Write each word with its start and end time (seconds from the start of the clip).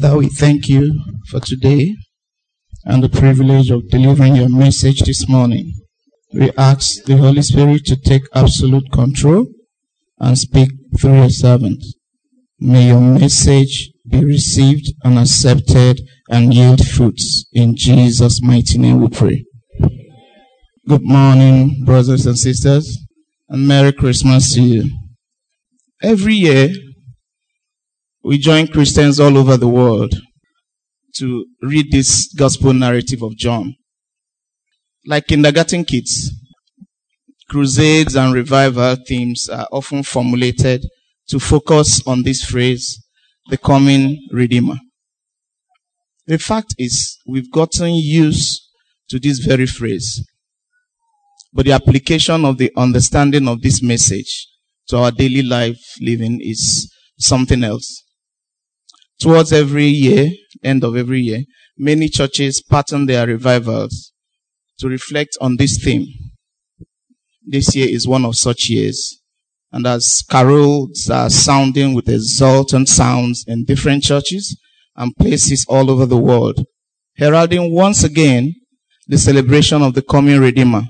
Father, 0.00 0.16
we 0.16 0.28
thank 0.28 0.66
you 0.66 0.98
for 1.28 1.40
today 1.40 1.94
and 2.84 3.04
the 3.04 3.08
privilege 3.10 3.70
of 3.70 3.86
delivering 3.90 4.34
your 4.34 4.48
message 4.48 5.00
this 5.00 5.28
morning. 5.28 5.74
We 6.32 6.50
ask 6.56 7.04
the 7.04 7.18
Holy 7.18 7.42
Spirit 7.42 7.84
to 7.86 7.96
take 7.96 8.22
absolute 8.34 8.90
control 8.92 9.48
and 10.18 10.38
speak 10.38 10.70
through 10.98 11.16
your 11.16 11.28
servant. 11.28 11.84
May 12.58 12.86
your 12.86 13.00
message 13.00 13.90
be 14.08 14.24
received 14.24 14.90
and 15.04 15.18
accepted 15.18 16.00
and 16.30 16.54
yield 16.54 16.86
fruits. 16.86 17.44
In 17.52 17.76
Jesus' 17.76 18.40
mighty 18.42 18.78
name 18.78 19.02
we 19.02 19.08
pray. 19.08 19.44
Good 20.88 21.02
morning, 21.02 21.84
brothers 21.84 22.24
and 22.24 22.38
sisters, 22.38 22.96
and 23.50 23.68
Merry 23.68 23.92
Christmas 23.92 24.54
to 24.54 24.62
you. 24.62 24.90
Every 26.02 26.36
year, 26.36 26.70
we 28.22 28.38
join 28.38 28.66
Christians 28.66 29.18
all 29.18 29.36
over 29.38 29.56
the 29.56 29.68
world 29.68 30.14
to 31.16 31.46
read 31.62 31.90
this 31.90 32.32
gospel 32.34 32.72
narrative 32.72 33.22
of 33.22 33.36
John. 33.36 33.74
Like 35.06 35.26
kindergarten 35.26 35.84
kids, 35.84 36.30
crusades 37.48 38.16
and 38.16 38.34
revival 38.34 38.96
themes 39.06 39.48
are 39.48 39.66
often 39.72 40.02
formulated 40.02 40.86
to 41.28 41.40
focus 41.40 42.02
on 42.06 42.22
this 42.22 42.44
phrase, 42.44 43.02
the 43.48 43.56
coming 43.56 44.18
Redeemer. 44.30 44.76
The 46.26 46.38
fact 46.38 46.74
is, 46.78 47.18
we've 47.26 47.50
gotten 47.50 47.94
used 47.94 48.60
to 49.08 49.18
this 49.18 49.38
very 49.38 49.66
phrase. 49.66 50.24
But 51.52 51.64
the 51.66 51.72
application 51.72 52.44
of 52.44 52.58
the 52.58 52.70
understanding 52.76 53.48
of 53.48 53.62
this 53.62 53.82
message 53.82 54.46
to 54.88 54.98
our 54.98 55.10
daily 55.10 55.42
life 55.42 55.80
living 56.00 56.40
is 56.42 56.92
something 57.18 57.64
else. 57.64 58.04
Towards 59.20 59.52
every 59.52 59.86
year, 59.86 60.30
end 60.62 60.82
of 60.82 60.96
every 60.96 61.20
year, 61.20 61.40
many 61.76 62.08
churches 62.08 62.62
pattern 62.62 63.04
their 63.06 63.26
revivals 63.26 64.12
to 64.78 64.88
reflect 64.88 65.36
on 65.40 65.56
this 65.56 65.82
theme. 65.82 66.06
This 67.46 67.76
year 67.76 67.88
is 67.90 68.08
one 68.08 68.24
of 68.24 68.36
such 68.36 68.68
years. 68.70 69.20
And 69.72 69.86
as 69.86 70.24
carols 70.28 71.10
are 71.10 71.28
sounding 71.28 71.94
with 71.94 72.08
exultant 72.08 72.88
sounds 72.88 73.44
in 73.46 73.64
different 73.64 74.04
churches 74.04 74.58
and 74.96 75.14
places 75.16 75.66
all 75.68 75.90
over 75.90 76.06
the 76.06 76.16
world, 76.16 76.64
heralding 77.16 77.74
once 77.74 78.02
again 78.02 78.54
the 79.06 79.18
celebration 79.18 79.82
of 79.82 79.94
the 79.94 80.02
coming 80.02 80.40
Redeemer, 80.40 80.84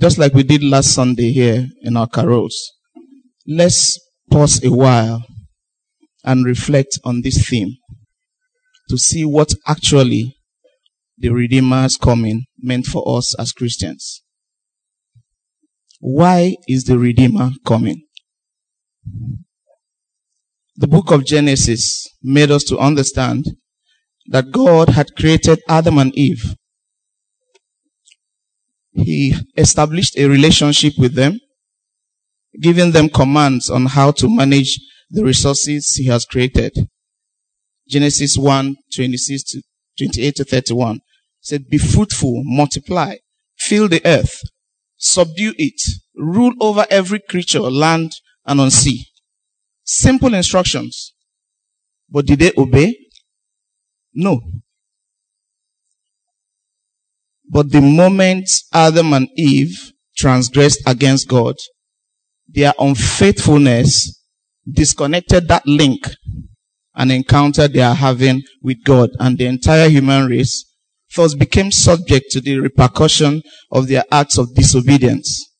just 0.00 0.18
like 0.18 0.34
we 0.34 0.42
did 0.42 0.62
last 0.62 0.92
Sunday 0.92 1.30
here 1.30 1.66
in 1.82 1.96
our 1.96 2.08
carols. 2.08 2.72
Let's 3.46 3.98
pause 4.30 4.62
a 4.64 4.70
while 4.70 5.24
and 6.24 6.44
reflect 6.44 6.98
on 7.04 7.22
this 7.22 7.48
theme 7.48 7.76
to 8.88 8.98
see 8.98 9.24
what 9.24 9.54
actually 9.66 10.36
the 11.16 11.30
Redeemer's 11.30 11.96
coming 11.96 12.44
meant 12.58 12.86
for 12.86 13.02
us 13.16 13.34
as 13.38 13.52
Christians. 13.52 14.22
Why 16.00 16.56
is 16.66 16.84
the 16.84 16.98
Redeemer 16.98 17.50
coming? 17.66 18.02
The 20.76 20.86
book 20.86 21.10
of 21.10 21.26
Genesis 21.26 22.08
made 22.22 22.50
us 22.50 22.64
to 22.64 22.78
understand 22.78 23.44
that 24.28 24.50
God 24.50 24.88
had 24.90 25.14
created 25.14 25.60
Adam 25.68 25.98
and 25.98 26.14
Eve. 26.14 26.54
He 28.92 29.34
established 29.56 30.16
a 30.16 30.26
relationship 30.26 30.94
with 30.98 31.14
them, 31.14 31.38
giving 32.60 32.92
them 32.92 33.08
commands 33.08 33.68
on 33.68 33.86
how 33.86 34.10
to 34.12 34.34
manage 34.34 34.80
the 35.10 35.24
resources 35.24 35.94
he 35.96 36.06
has 36.06 36.24
created. 36.24 36.72
Genesis 37.88 38.38
1, 38.38 38.76
26 38.94 39.42
to 39.42 39.62
28 39.98 40.36
to 40.36 40.44
31 40.44 41.00
said, 41.40 41.68
be 41.68 41.78
fruitful, 41.78 42.42
multiply, 42.44 43.16
fill 43.58 43.88
the 43.88 44.00
earth, 44.04 44.40
subdue 44.96 45.54
it, 45.56 45.80
rule 46.14 46.52
over 46.60 46.86
every 46.90 47.18
creature, 47.18 47.60
land 47.60 48.12
and 48.46 48.60
on 48.60 48.70
sea. 48.70 49.06
Simple 49.82 50.34
instructions. 50.34 51.14
But 52.08 52.26
did 52.26 52.38
they 52.38 52.52
obey? 52.56 52.96
No. 54.14 54.40
But 57.48 57.70
the 57.72 57.80
moment 57.80 58.48
Adam 58.72 59.12
and 59.12 59.28
Eve 59.36 59.92
transgressed 60.16 60.82
against 60.86 61.28
God, 61.28 61.56
their 62.48 62.72
unfaithfulness 62.78 64.19
disconnected 64.72 65.48
that 65.48 65.66
link 65.66 66.08
and 66.94 67.12
encounter 67.12 67.68
they 67.68 67.80
are 67.80 67.94
having 67.94 68.42
with 68.62 68.84
God 68.84 69.10
and 69.18 69.38
the 69.38 69.46
entire 69.46 69.88
human 69.88 70.26
race 70.26 70.66
thus 71.14 71.34
became 71.34 71.70
subject 71.70 72.30
to 72.30 72.40
the 72.40 72.58
repercussion 72.58 73.42
of 73.70 73.88
their 73.88 74.04
acts 74.12 74.38
of 74.38 74.54
disobedience. 74.54 75.50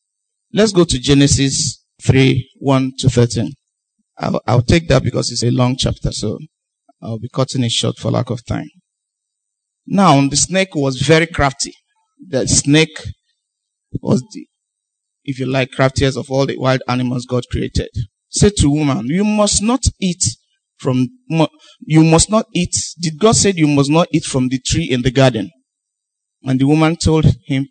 Let's 0.53 0.71
go 0.71 0.83
to 0.85 0.99
Genesis 0.99 1.83
3, 2.01 2.49
1 2.59 2.91
to 2.99 3.09
13. 3.09 3.53
I'll, 4.17 4.41
I'll 4.45 4.61
take 4.61 4.87
that 4.89 5.03
because 5.03 5.31
it's 5.31 5.43
a 5.43 5.51
long 5.51 5.75
chapter, 5.77 6.11
so 6.11 6.37
I'll 7.01 7.19
be 7.19 7.29
cutting 7.29 7.63
it 7.63 7.71
short 7.71 7.97
for 7.97 8.11
lack 8.11 8.29
of 8.29 8.45
time. 8.45 8.69
Now, 9.87 10.25
the 10.27 10.37
snake 10.37 10.75
was 10.75 11.01
very 11.01 11.27
crafty. 11.27 11.73
The 12.27 12.47
snake 12.47 12.95
was 14.01 14.23
the, 14.33 14.45
if 15.23 15.39
you 15.39 15.47
like, 15.47 15.71
craftiest 15.71 16.17
of 16.17 16.29
all 16.29 16.45
the 16.45 16.57
wild 16.57 16.81
animals 16.87 17.25
God 17.25 17.43
created 17.51 17.89
said 18.31 18.53
to 18.57 18.69
woman, 18.69 19.05
you 19.07 19.23
must 19.23 19.61
not 19.61 19.85
eat 19.99 20.23
from, 20.77 21.09
you 21.81 22.03
must 22.03 22.29
not 22.31 22.45
eat. 22.53 22.73
Did 22.99 23.19
God 23.19 23.35
say 23.35 23.53
you 23.55 23.67
must 23.67 23.89
not 23.89 24.07
eat 24.11 24.23
from 24.23 24.47
the 24.47 24.59
tree 24.59 24.85
in 24.89 25.01
the 25.03 25.11
garden? 25.11 25.51
And 26.43 26.59
the 26.59 26.65
woman 26.65 26.95
told 26.95 27.25
him, 27.45 27.67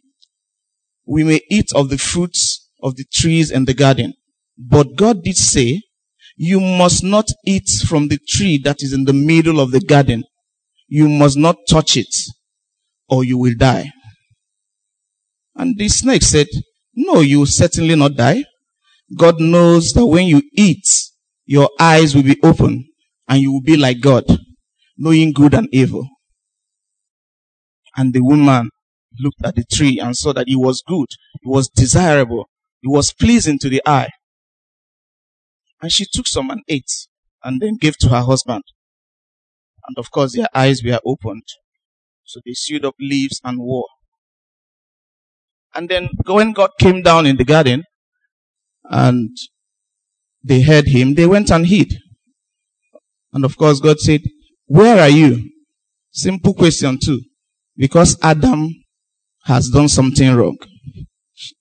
we 1.06 1.24
may 1.24 1.40
eat 1.50 1.72
of 1.74 1.88
the 1.88 1.98
fruits 1.98 2.70
of 2.82 2.96
the 2.96 3.04
trees 3.12 3.50
in 3.50 3.64
the 3.64 3.74
garden. 3.74 4.14
But 4.56 4.96
God 4.96 5.24
did 5.24 5.36
say, 5.36 5.82
you 6.36 6.60
must 6.60 7.02
not 7.02 7.26
eat 7.44 7.68
from 7.86 8.08
the 8.08 8.18
tree 8.28 8.60
that 8.64 8.76
is 8.80 8.92
in 8.92 9.04
the 9.04 9.12
middle 9.12 9.60
of 9.60 9.72
the 9.72 9.80
garden. 9.80 10.24
You 10.86 11.08
must 11.08 11.36
not 11.36 11.56
touch 11.68 11.96
it 11.96 12.14
or 13.08 13.24
you 13.24 13.38
will 13.38 13.54
die. 13.58 13.90
And 15.56 15.76
the 15.76 15.88
snake 15.88 16.22
said, 16.22 16.46
no, 16.94 17.20
you 17.20 17.40
will 17.40 17.46
certainly 17.46 17.96
not 17.96 18.14
die. 18.14 18.44
God 19.16 19.40
knows 19.40 19.92
that 19.92 20.06
when 20.06 20.26
you 20.26 20.42
eat, 20.54 20.86
your 21.44 21.68
eyes 21.80 22.14
will 22.14 22.22
be 22.22 22.38
open 22.42 22.88
and 23.28 23.40
you 23.40 23.52
will 23.52 23.62
be 23.62 23.76
like 23.76 24.00
God, 24.00 24.24
knowing 24.96 25.32
good 25.32 25.54
and 25.54 25.68
evil. 25.72 26.08
And 27.96 28.14
the 28.14 28.22
woman 28.22 28.70
looked 29.18 29.44
at 29.44 29.56
the 29.56 29.64
tree 29.64 29.98
and 29.98 30.16
saw 30.16 30.32
that 30.32 30.48
it 30.48 30.56
was 30.56 30.82
good, 30.86 31.08
it 31.34 31.48
was 31.48 31.68
desirable, 31.68 32.48
it 32.82 32.88
was 32.88 33.12
pleasing 33.12 33.58
to 33.58 33.68
the 33.68 33.82
eye. 33.84 34.10
And 35.82 35.90
she 35.90 36.06
took 36.10 36.28
some 36.28 36.50
and 36.50 36.62
ate 36.68 37.08
and 37.42 37.60
then 37.60 37.76
gave 37.80 37.96
to 37.98 38.08
her 38.10 38.22
husband. 38.22 38.62
And 39.88 39.98
of 39.98 40.10
course 40.10 40.36
their 40.36 40.48
eyes 40.54 40.82
were 40.84 41.00
opened. 41.04 41.48
So 42.24 42.40
they 42.44 42.52
sewed 42.54 42.84
up 42.84 42.94
leaves 43.00 43.40
and 43.42 43.58
wore. 43.58 43.88
And 45.74 45.88
then 45.88 46.10
when 46.26 46.52
God 46.52 46.70
came 46.78 47.02
down 47.02 47.26
in 47.26 47.36
the 47.36 47.44
garden, 47.44 47.84
and 48.90 49.30
they 50.42 50.60
heard 50.60 50.88
him, 50.88 51.14
they 51.14 51.26
went 51.26 51.50
and 51.50 51.66
hid. 51.66 51.94
And 53.32 53.44
of 53.44 53.56
course, 53.56 53.80
God 53.80 54.00
said, 54.00 54.22
Where 54.66 55.00
are 55.00 55.08
you? 55.08 55.50
Simple 56.10 56.52
question, 56.52 56.98
too. 56.98 57.20
Because 57.76 58.18
Adam 58.22 58.68
has 59.44 59.68
done 59.68 59.88
something 59.88 60.34
wrong. 60.34 60.58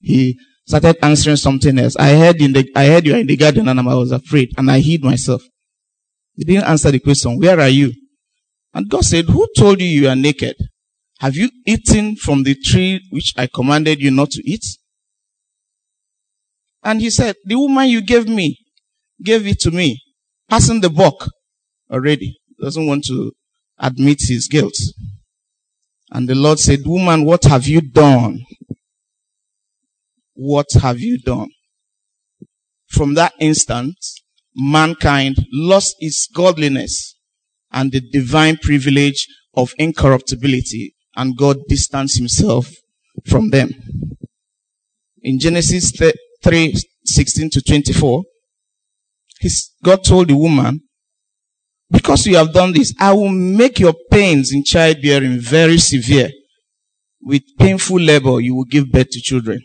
He 0.00 0.38
started 0.66 0.96
answering 1.02 1.36
something 1.36 1.78
else. 1.78 1.96
I 1.96 2.14
heard 2.14 2.40
in 2.42 2.52
the, 2.52 2.70
I 2.74 2.86
heard 2.86 3.06
you 3.06 3.16
in 3.16 3.26
the 3.26 3.36
garden 3.36 3.68
and 3.68 3.80
I 3.80 3.94
was 3.94 4.12
afraid 4.12 4.50
and 4.58 4.70
I 4.70 4.80
hid 4.80 5.02
myself. 5.02 5.42
He 6.34 6.44
didn't 6.44 6.64
answer 6.64 6.90
the 6.90 6.98
question, 6.98 7.38
Where 7.38 7.60
are 7.60 7.68
you? 7.68 7.92
And 8.74 8.88
God 8.88 9.04
said, 9.04 9.26
Who 9.26 9.46
told 9.56 9.80
you 9.80 9.86
you 9.86 10.08
are 10.08 10.16
naked? 10.16 10.56
Have 11.20 11.36
you 11.36 11.50
eaten 11.66 12.16
from 12.16 12.42
the 12.42 12.54
tree 12.54 13.00
which 13.10 13.34
I 13.36 13.46
commanded 13.46 14.00
you 14.00 14.10
not 14.10 14.30
to 14.30 14.50
eat? 14.50 14.64
And 16.82 17.00
he 17.00 17.10
said, 17.10 17.36
the 17.44 17.58
woman 17.58 17.88
you 17.88 18.00
gave 18.00 18.26
me, 18.28 18.58
gave 19.22 19.46
it 19.46 19.60
to 19.60 19.70
me, 19.70 20.00
passing 20.48 20.80
the 20.80 20.90
buck 20.90 21.28
already. 21.90 22.38
Doesn't 22.60 22.86
want 22.86 23.04
to 23.06 23.32
admit 23.78 24.18
his 24.22 24.48
guilt. 24.48 24.74
And 26.10 26.28
the 26.28 26.34
Lord 26.34 26.58
said, 26.58 26.80
woman, 26.84 27.24
what 27.24 27.44
have 27.44 27.66
you 27.66 27.80
done? 27.80 28.44
What 30.34 30.66
have 30.80 31.00
you 31.00 31.18
done? 31.18 31.50
From 32.88 33.14
that 33.14 33.32
instant, 33.38 33.96
mankind 34.56 35.36
lost 35.52 35.96
its 36.00 36.26
godliness 36.26 37.14
and 37.70 37.92
the 37.92 38.00
divine 38.00 38.56
privilege 38.56 39.26
of 39.54 39.72
incorruptibility 39.78 40.94
and 41.14 41.36
God 41.36 41.58
distanced 41.68 42.18
himself 42.18 42.70
from 43.26 43.50
them. 43.50 43.70
In 45.22 45.38
Genesis 45.38 45.92
3, 46.42 46.74
16 47.04 47.50
to 47.50 47.62
24, 47.62 48.22
his, 49.40 49.70
God 49.82 50.04
told 50.04 50.28
the 50.28 50.36
woman, 50.36 50.80
because 51.90 52.26
you 52.26 52.36
have 52.36 52.52
done 52.52 52.72
this, 52.72 52.94
I 53.00 53.12
will 53.12 53.30
make 53.30 53.80
your 53.80 53.94
pains 54.10 54.52
in 54.52 54.62
childbearing 54.64 55.38
very 55.40 55.78
severe. 55.78 56.30
With 57.22 57.42
painful 57.58 58.00
labor, 58.00 58.40
you 58.40 58.54
will 58.54 58.64
give 58.64 58.90
birth 58.90 59.10
to 59.10 59.20
children. 59.20 59.60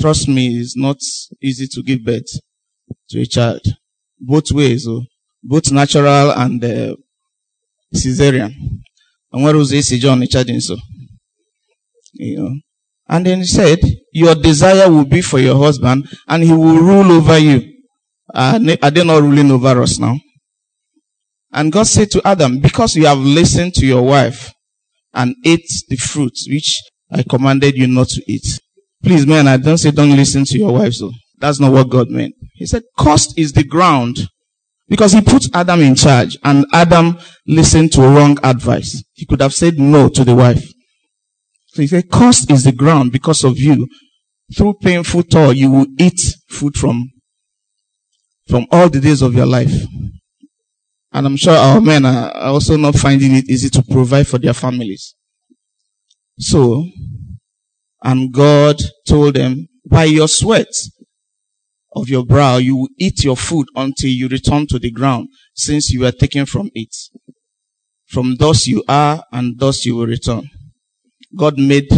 Trust 0.00 0.26
me, 0.28 0.58
it's 0.58 0.76
not 0.76 0.96
easy 1.40 1.66
to 1.68 1.82
give 1.82 2.04
birth 2.04 2.26
to 3.10 3.20
a 3.20 3.26
child. 3.26 3.60
Both 4.18 4.50
ways, 4.50 4.86
oh, 4.88 5.02
both 5.42 5.70
natural 5.70 6.32
and 6.32 6.64
uh, 6.64 6.96
cesarean. 7.94 8.52
And 9.32 9.44
where 9.44 9.56
was 9.56 9.72
AC 9.72 9.98
John 9.98 10.26
charging 10.26 10.60
so? 10.60 10.76
You 12.14 12.38
know. 12.38 12.54
And 13.08 13.26
then 13.26 13.38
he 13.38 13.46
said, 13.46 13.78
Your 14.12 14.34
desire 14.34 14.90
will 14.90 15.04
be 15.04 15.22
for 15.22 15.38
your 15.38 15.56
husband, 15.56 16.08
and 16.28 16.42
he 16.42 16.52
will 16.52 16.78
rule 16.78 17.12
over 17.12 17.38
you. 17.38 17.72
Uh, 18.32 18.58
are 18.82 18.90
they 18.90 19.04
not 19.04 19.22
ruling 19.22 19.50
over 19.50 19.82
us 19.82 19.98
now? 19.98 20.16
And 21.52 21.70
God 21.70 21.86
said 21.86 22.10
to 22.12 22.22
Adam, 22.26 22.60
Because 22.60 22.96
you 22.96 23.06
have 23.06 23.18
listened 23.18 23.74
to 23.74 23.86
your 23.86 24.02
wife 24.02 24.52
and 25.12 25.34
ate 25.44 25.68
the 25.88 25.96
fruit 25.96 26.32
which 26.48 26.80
I 27.10 27.22
commanded 27.22 27.76
you 27.76 27.86
not 27.86 28.08
to 28.08 28.22
eat. 28.26 28.60
Please, 29.02 29.26
man, 29.26 29.48
I 29.48 29.56
don't 29.56 29.78
say 29.78 29.90
don't 29.90 30.16
listen 30.16 30.44
to 30.44 30.58
your 30.58 30.72
wife, 30.72 30.94
so 30.94 31.10
that's 31.38 31.60
not 31.60 31.72
what 31.72 31.90
God 31.90 32.08
meant. 32.08 32.34
He 32.54 32.66
said, 32.66 32.84
Cost 32.96 33.38
is 33.38 33.52
the 33.52 33.64
ground. 33.64 34.28
Because 34.88 35.12
he 35.12 35.20
put 35.20 35.44
Adam 35.54 35.80
in 35.80 35.94
charge 35.94 36.36
and 36.44 36.66
Adam 36.72 37.18
listened 37.46 37.92
to 37.92 38.02
wrong 38.02 38.38
advice. 38.44 39.02
He 39.14 39.24
could 39.24 39.40
have 39.40 39.54
said 39.54 39.78
no 39.78 40.08
to 40.10 40.24
the 40.24 40.34
wife. 40.34 40.71
So 41.72 41.80
he 41.80 41.88
said, 41.88 42.10
Cost 42.10 42.50
is 42.50 42.64
the 42.64 42.72
ground 42.72 43.12
because 43.12 43.44
of 43.44 43.58
you. 43.58 43.88
Through 44.54 44.74
painful 44.82 45.22
toil, 45.22 45.54
you 45.54 45.70
will 45.70 45.86
eat 45.98 46.20
food 46.50 46.76
from, 46.76 47.10
from 48.46 48.66
all 48.70 48.90
the 48.90 49.00
days 49.00 49.22
of 49.22 49.34
your 49.34 49.46
life. 49.46 49.72
And 51.12 51.26
I'm 51.26 51.36
sure 51.36 51.56
our 51.56 51.80
men 51.80 52.04
are 52.04 52.34
also 52.34 52.76
not 52.76 52.96
finding 52.96 53.34
it 53.34 53.48
easy 53.48 53.70
to 53.70 53.82
provide 53.82 54.28
for 54.28 54.36
their 54.36 54.52
families. 54.52 55.14
So, 56.38 56.86
and 58.04 58.32
God 58.32 58.76
told 59.08 59.34
them, 59.34 59.68
by 59.86 60.04
your 60.04 60.28
sweat 60.28 60.68
of 61.94 62.10
your 62.10 62.26
brow, 62.26 62.58
you 62.58 62.76
will 62.76 62.88
eat 62.98 63.24
your 63.24 63.36
food 63.36 63.68
until 63.74 64.10
you 64.10 64.28
return 64.28 64.66
to 64.66 64.78
the 64.78 64.90
ground, 64.90 65.28
since 65.54 65.90
you 65.90 66.00
were 66.00 66.12
taken 66.12 66.44
from 66.44 66.70
it. 66.74 66.94
From 68.08 68.36
thus 68.36 68.66
you 68.66 68.84
are, 68.88 69.24
and 69.32 69.58
thus 69.58 69.86
you 69.86 69.96
will 69.96 70.06
return. 70.06 70.50
God 71.36 71.58
made 71.58 71.88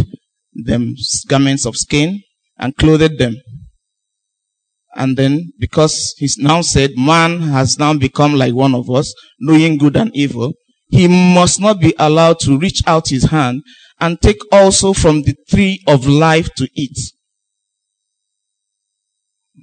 them 0.53 0.95
garments 1.29 1.67
of 1.67 1.77
skin 1.77 2.23
and 2.59 2.77
clothed 2.77 3.19
them. 3.19 3.37
And 4.97 5.17
then, 5.17 5.53
because 5.59 6.15
he's 6.19 6.39
now 6.39 6.61
said, 6.61 6.93
man 6.97 7.41
has 7.41 7.79
now 7.79 7.95
become 7.95 8.35
like 8.35 8.55
one 8.55 8.75
of 8.75 8.89
us, 8.91 9.13
knowing 9.41 9.77
good 9.77 9.97
and 9.97 10.15
evil, 10.15 10.53
he 10.87 11.09
must 11.09 11.61
not 11.61 11.81
be 11.81 11.95
allowed 11.99 12.39
to 12.41 12.59
reach 12.59 12.81
out 12.87 13.09
his 13.09 13.25
hand 13.25 13.63
and 13.99 14.21
take 14.21 14.39
also 14.53 14.93
from 14.93 15.23
the 15.23 15.35
tree 15.49 15.83
of 15.89 16.07
life 16.07 16.49
to 16.57 16.69
eat. 16.75 16.97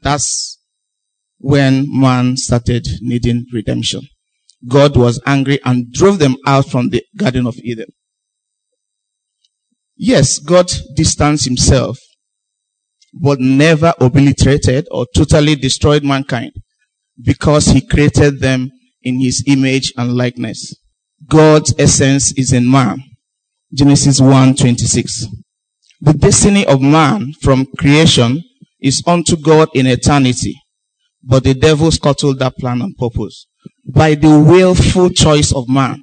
That's 0.01 0.59
when 1.37 1.85
man 1.89 2.35
started 2.37 2.85
needing 3.01 3.45
redemption. 3.53 4.01
God 4.67 4.97
was 4.97 5.21
angry 5.25 5.59
and 5.63 5.91
drove 5.91 6.19
them 6.19 6.35
out 6.45 6.67
from 6.69 6.89
the 6.89 7.03
Garden 7.15 7.47
of 7.47 7.55
Eden. 7.57 7.87
Yes, 10.03 10.39
God 10.39 10.65
distanced 10.95 11.45
himself, 11.45 11.99
but 13.13 13.39
never 13.39 13.93
obliterated 13.99 14.87
or 14.89 15.05
totally 15.15 15.53
destroyed 15.53 16.03
mankind 16.03 16.53
because 17.23 17.67
he 17.67 17.85
created 17.85 18.39
them 18.39 18.71
in 19.03 19.19
his 19.19 19.43
image 19.45 19.93
and 19.97 20.15
likeness. 20.15 20.75
God's 21.27 21.75
essence 21.77 22.33
is 22.35 22.51
in 22.51 22.67
man. 22.67 23.03
Genesis 23.71 24.19
1:26. 24.19 25.27
The 26.01 26.13
destiny 26.13 26.65
of 26.65 26.81
man 26.81 27.33
from 27.39 27.67
creation 27.77 28.43
is 28.79 29.03
unto 29.05 29.37
God 29.37 29.69
in 29.75 29.85
eternity, 29.85 30.55
but 31.21 31.43
the 31.43 31.53
devil 31.53 31.91
scuttled 31.91 32.39
that 32.39 32.57
plan 32.57 32.81
and 32.81 32.97
purpose 32.97 33.45
by 33.85 34.15
the 34.15 34.39
willful 34.39 35.11
choice 35.11 35.51
of 35.51 35.69
man. 35.69 36.01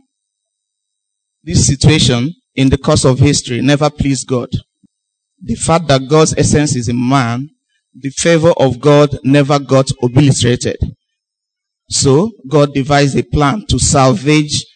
This 1.43 1.67
situation 1.67 2.33
in 2.59 2.71
the 2.71 2.77
course 2.77 3.05
of 3.05 3.21
history 3.21 3.61
never 3.61 3.89
pleased 3.89 4.27
God. 4.27 4.51
The 5.41 5.55
fact 5.55 5.87
that 5.87 6.09
God's 6.09 6.35
essence 6.37 6.75
is 6.75 6.89
in 6.89 7.09
man, 7.09 7.51
the 7.95 8.11
favor 8.11 8.53
of 8.57 8.81
God 8.81 9.17
never 9.23 9.61
got 9.61 9.89
obliterated. 10.03 10.77
So 11.89 12.33
God 12.49 12.75
devised 12.75 13.17
a 13.17 13.23
plan 13.23 13.65
to 13.69 13.79
salvage 13.79 14.67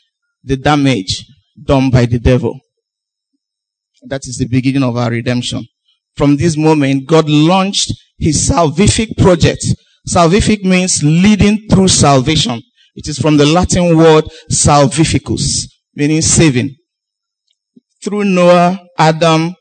the 0.45 0.57
damage 0.57 1.27
done 1.61 1.91
by 1.91 2.07
the 2.07 2.21
devil. 2.21 2.57
That 4.05 4.27
is 4.27 4.39
the 4.39 4.47
beginning 4.47 4.85
of 4.85 4.97
our 4.97 5.11
redemption. 5.11 5.67
From 6.15 6.37
this 6.37 6.57
moment, 6.57 7.09
God 7.09 7.29
launched 7.29 7.93
his 8.17 8.49
salvific 8.49 9.17
project. 9.19 9.65
Salvific 10.09 10.63
means 10.63 11.03
leading 11.03 11.67
through 11.69 11.89
salvation. 11.89 12.63
It 12.95 13.09
is 13.09 13.19
from 13.19 13.39
the 13.39 13.47
Latin 13.47 13.97
word 13.97 14.25
salvificus, 14.49 15.67
meaning 15.97 16.21
saving. 16.21 16.77
Through 18.03 18.25
Noah, 18.25 18.79
Adam, 18.99 19.55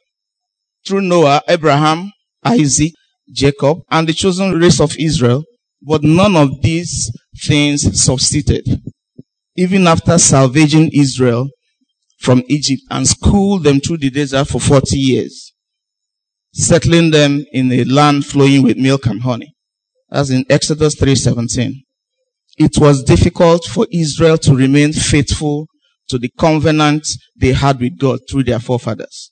through 0.85 1.01
Noah, 1.01 1.41
Abraham, 1.47 2.11
Isaac, 2.43 2.93
Jacob, 3.31 3.79
and 3.89 4.07
the 4.07 4.13
chosen 4.13 4.59
race 4.59 4.79
of 4.79 4.95
Israel, 4.99 5.43
but 5.81 6.03
none 6.03 6.35
of 6.35 6.61
these 6.61 7.11
things 7.43 8.01
subsisted. 8.01 8.65
Even 9.55 9.87
after 9.87 10.17
salvaging 10.17 10.89
Israel, 10.93 11.49
from 12.21 12.43
Egypt 12.47 12.83
and 12.91 13.07
schooled 13.07 13.63
them 13.63 13.79
through 13.79 13.97
the 13.97 14.09
desert 14.09 14.47
for 14.47 14.61
40 14.61 14.97
years, 14.97 15.53
settling 16.53 17.09
them 17.09 17.43
in 17.51 17.71
a 17.71 17.83
land 17.83 18.25
flowing 18.25 18.61
with 18.61 18.77
milk 18.77 19.07
and 19.07 19.23
honey. 19.23 19.53
As 20.11 20.29
in 20.29 20.45
Exodus 20.49 20.95
3:17. 20.95 21.83
It 22.57 22.77
was 22.77 23.03
difficult 23.03 23.65
for 23.65 23.87
Israel 23.91 24.37
to 24.39 24.53
remain 24.55 24.93
faithful 24.93 25.67
to 26.11 26.19
the 26.19 26.31
covenant 26.37 27.07
they 27.35 27.53
had 27.53 27.79
with 27.79 27.97
God 27.97 28.19
through 28.29 28.43
their 28.43 28.59
forefathers. 28.59 29.31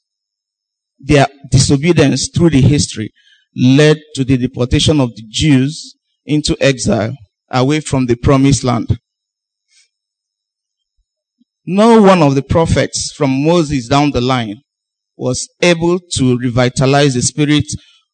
Their 0.99 1.27
disobedience 1.51 2.29
through 2.35 2.49
the 2.49 2.61
history 2.61 3.11
led 3.55 3.97
to 4.15 4.23
the 4.23 4.37
deportation 4.37 4.99
of 4.99 5.15
the 5.15 5.23
Jews 5.29 5.95
into 6.25 6.57
exile 6.59 7.13
away 7.51 7.79
from 7.79 8.05
the 8.05 8.15
promised 8.15 8.63
land. 8.63 8.99
No 11.65 12.01
one 12.01 12.23
of 12.23 12.35
the 12.35 12.41
prophets 12.41 13.11
from 13.15 13.43
Moses 13.43 13.87
down 13.87 14.11
the 14.11 14.21
line 14.21 14.61
was 15.15 15.47
able 15.61 15.99
to 16.13 16.37
revitalize 16.37 17.13
the 17.13 17.21
spirit 17.21 17.65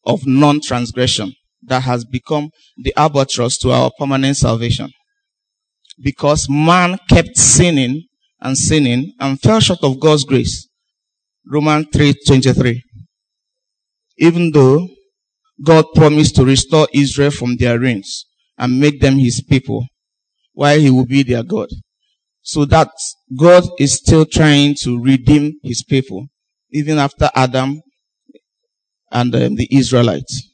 of 0.05 0.25
non-transgression 0.25 1.33
that 1.63 1.83
has 1.83 2.03
become 2.03 2.49
the 2.77 2.93
albatross 2.97 3.57
to 3.59 3.71
our 3.71 3.91
permanent 3.97 4.37
salvation. 4.37 4.89
Because 6.01 6.49
man 6.49 6.97
kept 7.09 7.37
sinning 7.37 8.03
and 8.39 8.57
sinning 8.57 9.13
and 9.19 9.39
fell 9.41 9.59
short 9.59 9.83
of 9.83 9.99
God's 9.99 10.23
grace. 10.23 10.67
Romans 11.45 11.87
3:23. 11.93 12.81
Even 14.17 14.51
though 14.51 14.87
God 15.63 15.85
promised 15.93 16.35
to 16.35 16.45
restore 16.45 16.87
Israel 16.93 17.31
from 17.31 17.55
their 17.57 17.79
reigns 17.79 18.25
and 18.57 18.79
make 18.79 18.99
them 18.99 19.17
his 19.17 19.41
people, 19.41 19.85
while 20.53 20.79
he 20.79 20.89
will 20.89 21.05
be 21.05 21.23
their 21.23 21.43
God. 21.43 21.69
So 22.41 22.65
that 22.65 22.89
God 23.37 23.63
is 23.79 23.95
still 23.95 24.25
trying 24.25 24.75
to 24.81 25.01
redeem 25.01 25.59
his 25.63 25.83
people, 25.83 26.27
even 26.71 26.97
after 26.97 27.29
Adam 27.35 27.81
and 29.11 29.35
um, 29.35 29.55
the 29.55 29.67
Israelites. 29.71 30.49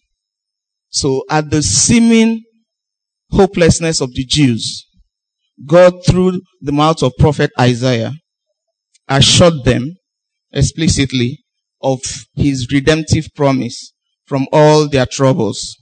So 0.89 1.23
at 1.29 1.49
the 1.49 1.61
seeming 1.61 2.43
hopelessness 3.29 4.01
of 4.01 4.13
the 4.13 4.25
Jews, 4.25 4.87
God 5.65 5.93
through 6.05 6.41
the 6.61 6.71
mouth 6.71 7.03
of 7.03 7.13
prophet 7.19 7.51
Isaiah 7.59 8.13
assured 9.07 9.63
them 9.65 9.95
explicitly 10.51 11.39
of 11.81 11.99
his 12.33 12.67
redemptive 12.71 13.27
promise 13.35 13.93
from 14.25 14.47
all 14.51 14.87
their 14.87 15.05
troubles. 15.05 15.75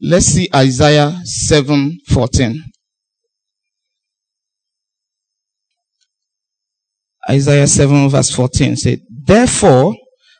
Let's 0.00 0.26
see 0.26 0.48
Isaiah 0.54 1.20
7:14. 1.24 2.62
Isaiah 7.30 7.66
7 7.66 8.08
verse 8.08 8.30
14 8.30 8.76
said, 8.76 9.00
Therefore, 9.10 9.94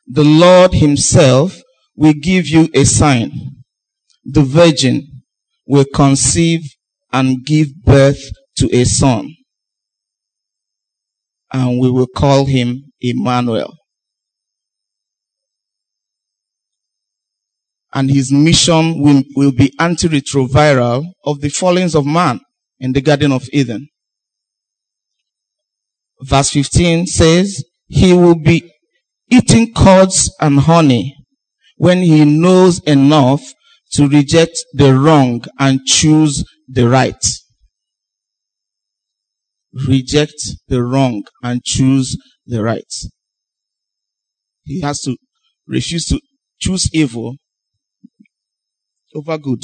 the 0.07 0.25
Lord 0.25 0.73
himself 0.73 1.61
will 1.95 2.15
give 2.15 2.49
you 2.49 2.71
a 2.73 2.85
sign. 2.85 3.31
The 4.25 4.43
virgin 4.43 5.23
will 5.67 5.85
conceive 5.93 6.63
and 7.13 7.45
give 7.45 7.69
birth 7.85 8.23
to 8.57 8.69
a 8.75 8.85
son. 8.85 9.35
And 11.53 11.81
we 11.81 11.91
will 11.91 12.07
call 12.07 12.45
him 12.45 12.93
Emmanuel. 13.01 13.75
And 17.95 18.11
his 18.11 18.31
mission 18.31 19.01
will, 19.01 19.23
will 19.35 19.53
be 19.53 19.73
antiretroviral 19.81 21.07
of 21.25 21.41
the 21.41 21.49
fallings 21.49 21.95
of 21.95 22.05
man 22.05 22.41
in 22.79 22.93
the 22.93 23.01
Garden 23.01 23.33
of 23.33 23.49
Eden. 23.53 23.89
Verse 26.21 26.51
15 26.51 27.07
says, 27.07 27.65
He 27.87 28.13
will 28.13 28.35
be 28.35 28.71
eating 29.31 29.73
curds 29.73 30.35
and 30.41 30.61
honey 30.61 31.17
when 31.77 31.99
he 31.99 32.25
knows 32.25 32.81
enough 32.81 33.43
to 33.93 34.09
reject 34.09 34.59
the 34.75 34.95
wrong 34.95 35.43
and 35.59 35.85
choose 35.87 36.45
the 36.69 36.89
right. 36.89 37.25
Reject 39.87 40.35
the 40.69 40.83
wrong 40.83 41.25
and 41.43 41.63
choose 41.65 42.17
the 42.47 42.63
right. 42.63 42.93
He 44.65 44.81
has 44.81 45.01
to 45.03 45.17
refuse 45.67 46.07
to 46.07 46.21
choose 46.61 46.89
evil 46.93 47.37
over 49.15 49.39
good. 49.39 49.63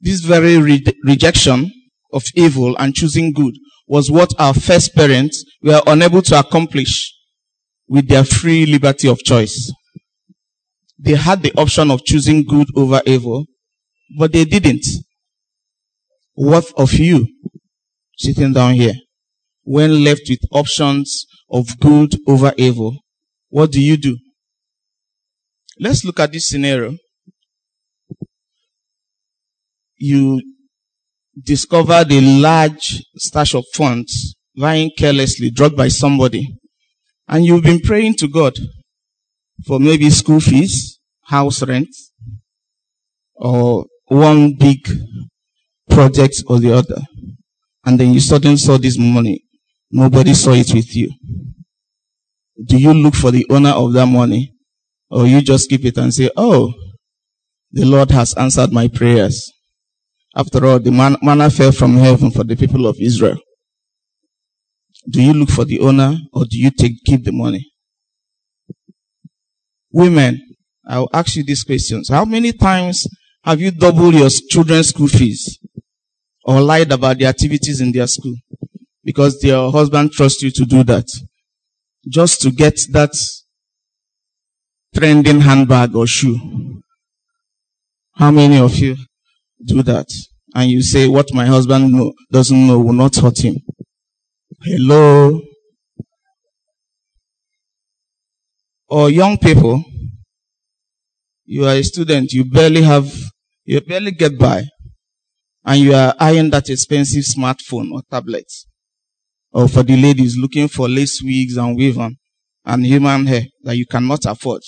This 0.00 0.20
very 0.20 0.58
re- 0.58 0.84
rejection 1.04 1.70
of 2.12 2.24
evil 2.34 2.76
and 2.78 2.94
choosing 2.94 3.32
good 3.32 3.54
was 3.86 4.10
what 4.10 4.32
our 4.38 4.54
first 4.54 4.94
parents 4.94 5.44
were 5.62 5.82
unable 5.86 6.22
to 6.22 6.38
accomplish 6.38 7.12
with 7.88 8.08
their 8.08 8.24
free 8.24 8.64
liberty 8.66 9.08
of 9.08 9.18
choice. 9.18 9.70
They 10.98 11.14
had 11.14 11.42
the 11.42 11.52
option 11.56 11.90
of 11.90 12.04
choosing 12.04 12.44
good 12.44 12.68
over 12.76 13.02
evil, 13.04 13.46
but 14.18 14.32
they 14.32 14.44
didn't. 14.44 14.84
What 16.42 16.72
of 16.78 16.94
you 16.94 17.26
sitting 18.16 18.54
down 18.54 18.72
here? 18.72 18.94
When 19.62 20.02
left 20.02 20.22
with 20.26 20.40
options 20.50 21.26
of 21.50 21.78
good 21.78 22.16
over 22.26 22.54
evil, 22.56 22.96
what 23.50 23.70
do 23.70 23.78
you 23.78 23.98
do? 23.98 24.16
Let's 25.78 26.02
look 26.02 26.18
at 26.18 26.32
this 26.32 26.48
scenario. 26.48 26.96
You 29.96 30.40
discovered 31.38 32.10
a 32.10 32.22
large 32.22 33.02
stash 33.16 33.54
of 33.54 33.66
funds 33.74 34.34
lying 34.56 34.92
carelessly, 34.96 35.50
dropped 35.50 35.76
by 35.76 35.88
somebody, 35.88 36.56
and 37.28 37.44
you've 37.44 37.64
been 37.64 37.80
praying 37.80 38.14
to 38.14 38.28
God 38.28 38.54
for 39.66 39.78
maybe 39.78 40.08
school 40.08 40.40
fees, 40.40 41.00
house 41.24 41.62
rent, 41.62 41.94
or 43.34 43.84
one 44.06 44.54
big 44.58 44.78
project 45.90 46.42
or 46.46 46.58
the 46.60 46.72
other. 46.72 47.00
And 47.84 47.98
then 47.98 48.12
you 48.12 48.20
suddenly 48.20 48.56
saw 48.56 48.78
this 48.78 48.98
money. 48.98 49.44
Nobody 49.90 50.34
saw 50.34 50.52
it 50.52 50.72
with 50.72 50.94
you. 50.94 51.10
Do 52.64 52.78
you 52.78 52.92
look 52.92 53.14
for 53.14 53.30
the 53.30 53.46
owner 53.50 53.70
of 53.70 53.92
that 53.94 54.06
money? 54.06 54.54
Or 55.10 55.26
you 55.26 55.40
just 55.40 55.68
keep 55.68 55.84
it 55.84 55.96
and 55.96 56.14
say, 56.14 56.30
Oh, 56.36 56.72
the 57.72 57.84
Lord 57.84 58.10
has 58.10 58.34
answered 58.34 58.72
my 58.72 58.88
prayers. 58.88 59.52
After 60.36 60.64
all, 60.66 60.78
the 60.78 60.92
man- 60.92 61.16
manna 61.22 61.50
fell 61.50 61.72
from 61.72 61.96
heaven 61.96 62.30
for 62.30 62.44
the 62.44 62.54
people 62.56 62.86
of 62.86 62.96
Israel. 63.00 63.38
Do 65.08 65.22
you 65.22 65.32
look 65.32 65.50
for 65.50 65.64
the 65.64 65.80
owner 65.80 66.16
or 66.32 66.44
do 66.44 66.58
you 66.58 66.70
take, 66.70 67.02
keep 67.04 67.24
the 67.24 67.32
money? 67.32 67.72
Women, 69.92 70.40
I'll 70.86 71.08
ask 71.12 71.34
you 71.36 71.42
these 71.42 71.64
questions. 71.64 72.08
How 72.08 72.24
many 72.24 72.52
times 72.52 73.06
have 73.42 73.60
you 73.60 73.70
doubled 73.70 74.14
your 74.14 74.28
children's 74.28 74.88
school 74.88 75.08
fees 75.08 75.58
or 76.44 76.60
lied 76.60 76.90
about 76.92 77.18
the 77.18 77.26
activities 77.26 77.80
in 77.80 77.92
their 77.92 78.06
school 78.06 78.34
because 79.04 79.40
their 79.40 79.70
husband 79.70 80.12
trusts 80.12 80.42
you 80.42 80.50
to 80.50 80.64
do 80.64 80.82
that 80.84 81.06
just 82.08 82.40
to 82.42 82.50
get 82.50 82.78
that 82.92 83.12
trending 84.94 85.40
handbag 85.40 85.94
or 85.94 86.06
shoe? 86.06 86.82
How 88.14 88.30
many 88.30 88.58
of 88.58 88.76
you 88.76 88.96
do 89.64 89.82
that? 89.82 90.06
And 90.54 90.70
you 90.70 90.82
say, 90.82 91.08
what 91.08 91.32
my 91.32 91.46
husband 91.46 91.92
know, 91.92 92.12
doesn't 92.30 92.66
know 92.66 92.78
will 92.78 92.92
not 92.92 93.16
hurt 93.16 93.38
him. 93.38 93.56
Hello? 94.62 95.40
Or 98.88 99.08
young 99.08 99.38
people, 99.38 99.84
you 101.44 101.64
are 101.64 101.74
a 101.74 101.82
student, 101.82 102.32
you 102.32 102.44
barely 102.44 102.82
have, 102.82 103.10
you 103.64 103.80
barely 103.80 104.10
get 104.10 104.38
by, 104.38 104.64
and 105.64 105.80
you 105.80 105.94
are 105.94 106.14
eyeing 106.18 106.50
that 106.50 106.70
expensive 106.70 107.24
smartphone 107.24 107.92
or 107.92 108.02
tablet. 108.10 108.46
Or 109.52 109.68
for 109.68 109.82
the 109.82 109.96
ladies 110.00 110.36
looking 110.36 110.68
for 110.68 110.88
lace 110.88 111.20
wigs 111.22 111.56
and 111.56 111.76
weave 111.76 111.98
and 111.98 112.86
human 112.86 113.26
hair 113.26 113.42
that 113.62 113.76
you 113.76 113.86
cannot 113.86 114.24
afford. 114.26 114.62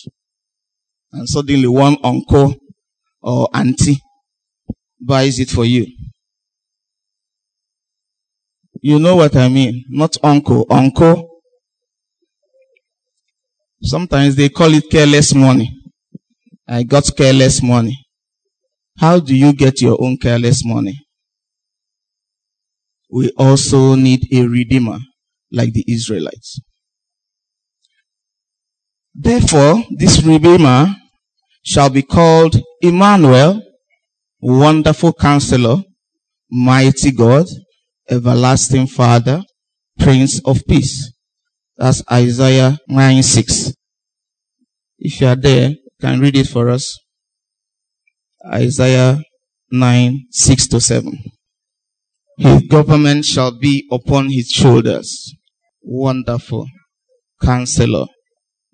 And 1.12 1.28
suddenly 1.28 1.68
one 1.68 1.96
uncle 2.02 2.54
or 3.20 3.48
auntie 3.54 4.00
buys 5.00 5.38
it 5.38 5.50
for 5.50 5.64
you. 5.64 5.86
You 8.80 8.98
know 8.98 9.14
what 9.14 9.36
I 9.36 9.48
mean? 9.48 9.84
Not 9.88 10.16
uncle, 10.24 10.66
uncle. 10.68 11.28
Sometimes 13.80 14.34
they 14.34 14.48
call 14.48 14.74
it 14.74 14.90
careless 14.90 15.34
money. 15.34 15.70
I 16.66 16.82
got 16.82 17.04
careless 17.16 17.62
money. 17.62 18.01
How 18.98 19.18
do 19.18 19.34
you 19.34 19.52
get 19.52 19.80
your 19.80 19.96
own 20.00 20.16
careless 20.16 20.64
money? 20.64 20.98
We 23.10 23.30
also 23.36 23.94
need 23.94 24.32
a 24.32 24.46
redeemer 24.46 24.98
like 25.50 25.72
the 25.72 25.84
Israelites. 25.86 26.60
Therefore, 29.14 29.84
this 29.90 30.22
redeemer 30.22 30.94
shall 31.62 31.90
be 31.90 32.02
called 32.02 32.56
Emmanuel, 32.80 33.62
wonderful 34.40 35.12
counselor, 35.12 35.82
mighty 36.50 37.10
God, 37.12 37.46
everlasting 38.08 38.86
father, 38.86 39.42
prince 39.98 40.40
of 40.44 40.66
peace. 40.66 41.12
That's 41.76 42.02
Isaiah 42.10 42.78
9 42.88 43.22
6. 43.22 43.74
If 44.98 45.20
you 45.20 45.26
are 45.26 45.36
there, 45.36 45.70
you 45.70 45.90
can 46.00 46.20
read 46.20 46.36
it 46.36 46.46
for 46.46 46.70
us. 46.70 46.98
Isaiah 48.46 49.20
9, 49.70 50.26
6 50.30 50.66
to 50.68 50.80
7. 50.80 51.18
His 52.38 52.62
government 52.62 53.24
shall 53.24 53.56
be 53.56 53.86
upon 53.90 54.30
his 54.30 54.48
shoulders. 54.48 55.34
Wonderful. 55.82 56.66
Counselor. 57.40 58.06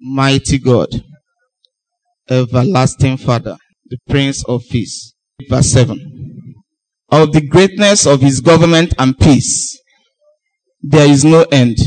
Mighty 0.00 0.58
God. 0.58 0.88
Everlasting 2.30 3.16
Father. 3.16 3.56
The 3.86 3.98
Prince 4.08 4.44
of 4.44 4.62
Peace. 4.70 5.14
Verse 5.48 5.68
7. 5.70 6.54
Of 7.10 7.32
the 7.32 7.46
greatness 7.46 8.06
of 8.06 8.20
his 8.20 8.40
government 8.40 8.92
and 8.98 9.18
peace, 9.18 9.78
there 10.82 11.08
is 11.08 11.24
no 11.24 11.42
end 11.50 11.78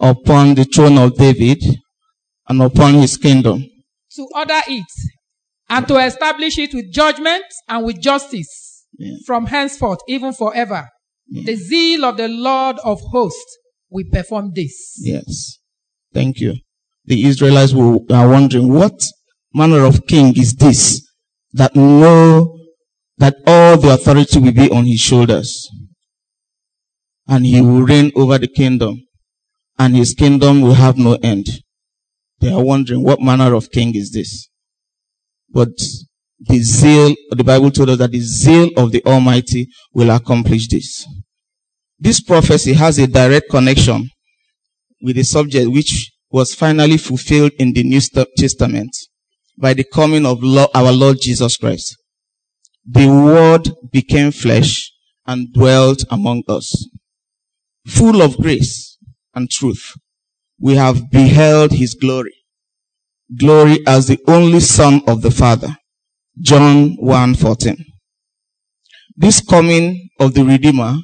upon 0.00 0.54
the 0.54 0.64
throne 0.64 0.96
of 0.98 1.16
David 1.16 1.62
and 2.48 2.62
upon 2.62 2.94
his 2.94 3.16
kingdom 3.16 3.64
to 4.16 4.26
order 4.34 4.60
it 4.66 4.86
and 5.70 5.86
to 5.88 5.96
establish 5.98 6.58
it 6.58 6.74
with 6.74 6.92
judgment 6.92 7.44
and 7.68 7.86
with 7.86 8.00
justice 8.00 8.84
Yeah. 8.98 9.14
from 9.24 9.46
henceforth, 9.46 10.00
even 10.08 10.32
forever. 10.32 10.88
Yeah. 11.28 11.44
The 11.46 11.56
zeal 11.56 12.04
of 12.04 12.16
the 12.16 12.28
Lord 12.28 12.76
of 12.84 13.00
hosts 13.12 13.56
will 13.88 14.04
perform 14.12 14.52
this. 14.54 14.74
Yes. 15.00 15.58
Thank 16.12 16.40
you. 16.40 16.54
The 17.04 17.24
Israelites 17.24 17.72
will, 17.72 18.04
are 18.10 18.28
wondering, 18.28 18.72
what 18.72 19.00
manner 19.54 19.84
of 19.84 20.06
king 20.06 20.36
is 20.36 20.54
this 20.54 21.00
that 21.52 21.74
know 21.74 22.56
that 23.18 23.36
all 23.46 23.78
the 23.78 23.94
authority 23.94 24.38
will 24.40 24.52
be 24.52 24.70
on 24.70 24.84
his 24.86 25.00
shoulders? 25.00 25.68
And 27.28 27.46
he 27.46 27.60
will 27.60 27.82
reign 27.82 28.10
over 28.16 28.38
the 28.38 28.48
kingdom 28.48 29.06
and 29.78 29.96
his 29.96 30.14
kingdom 30.14 30.60
will 30.62 30.74
have 30.74 30.98
no 30.98 31.14
end. 31.22 31.46
They 32.40 32.50
are 32.52 32.62
wondering, 32.62 33.02
what 33.04 33.20
manner 33.20 33.54
of 33.54 33.70
king 33.70 33.94
is 33.94 34.10
this? 34.12 34.48
But 35.52 35.70
the 36.40 36.58
zeal, 36.58 37.14
the 37.30 37.44
Bible 37.44 37.70
told 37.70 37.90
us 37.90 37.98
that 37.98 38.12
the 38.12 38.20
zeal 38.20 38.70
of 38.76 38.92
the 38.92 39.04
Almighty 39.04 39.68
will 39.92 40.10
accomplish 40.10 40.68
this. 40.68 41.06
This 41.98 42.20
prophecy 42.20 42.72
has 42.72 42.98
a 42.98 43.06
direct 43.06 43.50
connection 43.50 44.08
with 45.02 45.16
the 45.16 45.22
subject 45.22 45.70
which 45.70 46.10
was 46.30 46.54
finally 46.54 46.96
fulfilled 46.96 47.52
in 47.58 47.72
the 47.72 47.82
New 47.82 48.00
Testament 48.36 48.90
by 49.58 49.74
the 49.74 49.84
coming 49.84 50.24
of 50.24 50.42
our 50.74 50.92
Lord 50.92 51.18
Jesus 51.20 51.56
Christ. 51.56 51.96
The 52.86 53.06
Word 53.06 53.68
became 53.92 54.30
flesh 54.30 54.90
and 55.26 55.52
dwelt 55.52 56.04
among 56.10 56.44
us, 56.48 56.88
full 57.86 58.22
of 58.22 58.38
grace 58.38 58.96
and 59.34 59.50
truth. 59.50 59.92
We 60.58 60.76
have 60.76 61.10
beheld 61.10 61.72
His 61.72 61.94
glory, 61.94 62.34
glory 63.38 63.78
as 63.86 64.06
the 64.06 64.18
only 64.26 64.60
Son 64.60 65.02
of 65.06 65.22
the 65.22 65.30
Father. 65.30 65.76
John 66.40 66.96
1:14. 67.00 67.76
This 69.16 69.40
coming 69.40 70.08
of 70.18 70.34
the 70.34 70.44
Redeemer 70.44 70.96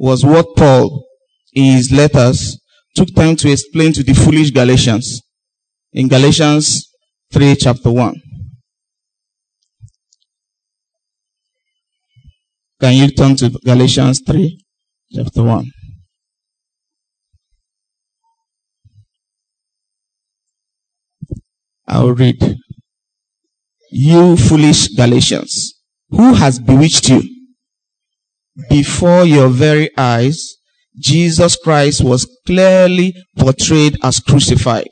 was 0.00 0.24
what 0.24 0.56
Paul, 0.56 1.06
in 1.52 1.76
his 1.76 1.92
letters, 1.92 2.58
took 2.94 3.14
time 3.14 3.36
to 3.36 3.50
explain 3.50 3.92
to 3.92 4.02
the 4.02 4.14
foolish 4.14 4.50
Galatians 4.50 5.22
in 5.92 6.08
Galatians 6.08 6.88
3 7.32 7.54
chapter 7.56 7.90
1. 7.90 8.14
Can 12.80 12.94
you 12.94 13.08
turn 13.08 13.36
to 13.36 13.48
Galatians 13.64 14.20
3, 14.26 14.58
chapter 15.14 15.42
1? 15.42 15.70
I'll 21.88 22.12
read. 22.12 22.36
You 23.90 24.36
foolish 24.36 24.88
Galatians, 24.88 25.74
who 26.10 26.34
has 26.34 26.58
bewitched 26.58 27.08
you? 27.08 27.22
Before 28.68 29.24
your 29.24 29.48
very 29.48 29.90
eyes, 29.96 30.56
Jesus 30.98 31.56
Christ 31.56 32.02
was 32.02 32.26
clearly 32.46 33.14
portrayed 33.36 33.98
as 34.02 34.18
crucified. 34.18 34.88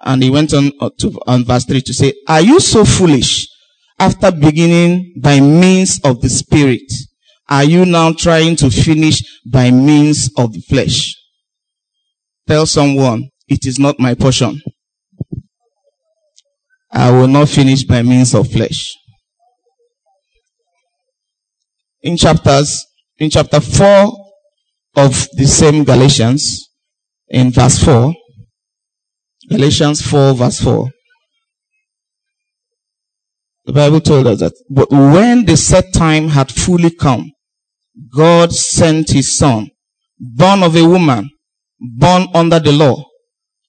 And 0.00 0.22
he 0.22 0.30
went 0.30 0.52
on 0.54 0.72
uh, 0.80 0.90
to 1.00 1.20
on 1.26 1.44
verse 1.44 1.64
3 1.64 1.80
to 1.82 1.94
say, 1.94 2.12
Are 2.28 2.40
you 2.40 2.60
so 2.60 2.84
foolish? 2.84 3.48
After 3.98 4.30
beginning 4.30 5.14
by 5.20 5.40
means 5.40 6.00
of 6.04 6.20
the 6.20 6.28
Spirit, 6.28 6.92
are 7.48 7.64
you 7.64 7.84
now 7.84 8.12
trying 8.12 8.54
to 8.56 8.70
finish 8.70 9.22
by 9.44 9.70
means 9.70 10.30
of 10.36 10.52
the 10.52 10.60
flesh? 10.60 11.16
Tell 12.46 12.66
someone, 12.66 13.30
it 13.48 13.66
is 13.66 13.78
not 13.78 13.98
my 13.98 14.14
portion. 14.14 14.60
I 16.90 17.10
will 17.10 17.28
not 17.28 17.48
finish 17.48 17.84
by 17.84 18.02
means 18.02 18.34
of 18.34 18.50
flesh. 18.50 18.94
In 22.02 22.16
chapters, 22.16 22.86
in 23.18 23.30
chapter 23.30 23.60
4 23.60 24.12
of 24.96 25.28
the 25.32 25.46
same 25.46 25.84
Galatians, 25.84 26.70
in 27.28 27.50
verse 27.50 27.82
4, 27.84 28.14
Galatians 29.48 30.02
4 30.02 30.34
verse 30.34 30.60
4, 30.60 30.88
the 33.66 33.72
Bible 33.72 34.00
told 34.00 34.26
us 34.26 34.40
that, 34.40 34.54
but 34.70 34.90
when 34.90 35.44
the 35.44 35.56
set 35.56 35.92
time 35.92 36.28
had 36.28 36.50
fully 36.50 36.90
come, 36.90 37.30
God 38.16 38.52
sent 38.52 39.10
his 39.10 39.36
son, 39.36 39.68
born 40.18 40.62
of 40.62 40.74
a 40.74 40.88
woman, 40.88 41.28
born 41.78 42.28
under 42.32 42.60
the 42.60 42.72
law, 42.72 43.04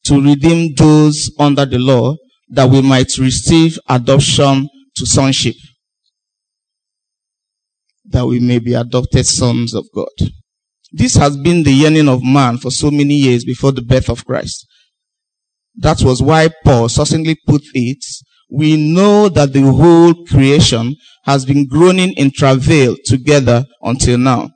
to 0.05 0.21
redeem 0.21 0.73
those 0.75 1.31
under 1.37 1.65
the 1.65 1.79
law 1.79 2.15
that 2.49 2.69
we 2.69 2.81
might 2.81 3.17
receive 3.17 3.77
adoption 3.87 4.67
to 4.95 5.05
sonship. 5.05 5.55
That 8.05 8.25
we 8.25 8.39
may 8.39 8.59
be 8.59 8.73
adopted 8.73 9.25
sons 9.25 9.73
of 9.73 9.85
God. 9.93 10.07
This 10.91 11.15
has 11.15 11.37
been 11.37 11.63
the 11.63 11.71
yearning 11.71 12.09
of 12.09 12.23
man 12.23 12.57
for 12.57 12.71
so 12.71 12.89
many 12.89 13.13
years 13.13 13.45
before 13.45 13.71
the 13.71 13.83
birth 13.83 14.09
of 14.09 14.25
Christ. 14.25 14.65
That 15.75 16.01
was 16.01 16.21
why 16.21 16.49
Paul 16.65 16.89
succinctly 16.89 17.37
put 17.45 17.61
it 17.73 18.03
we 18.49 18.75
know 18.77 19.29
that 19.29 19.53
the 19.53 19.61
whole 19.61 20.25
creation 20.25 20.95
has 21.25 21.45
been 21.45 21.67
groaning 21.67 22.13
in 22.13 22.31
travail 22.31 22.95
together 23.05 23.63
until 23.81 24.17
now. 24.17 24.49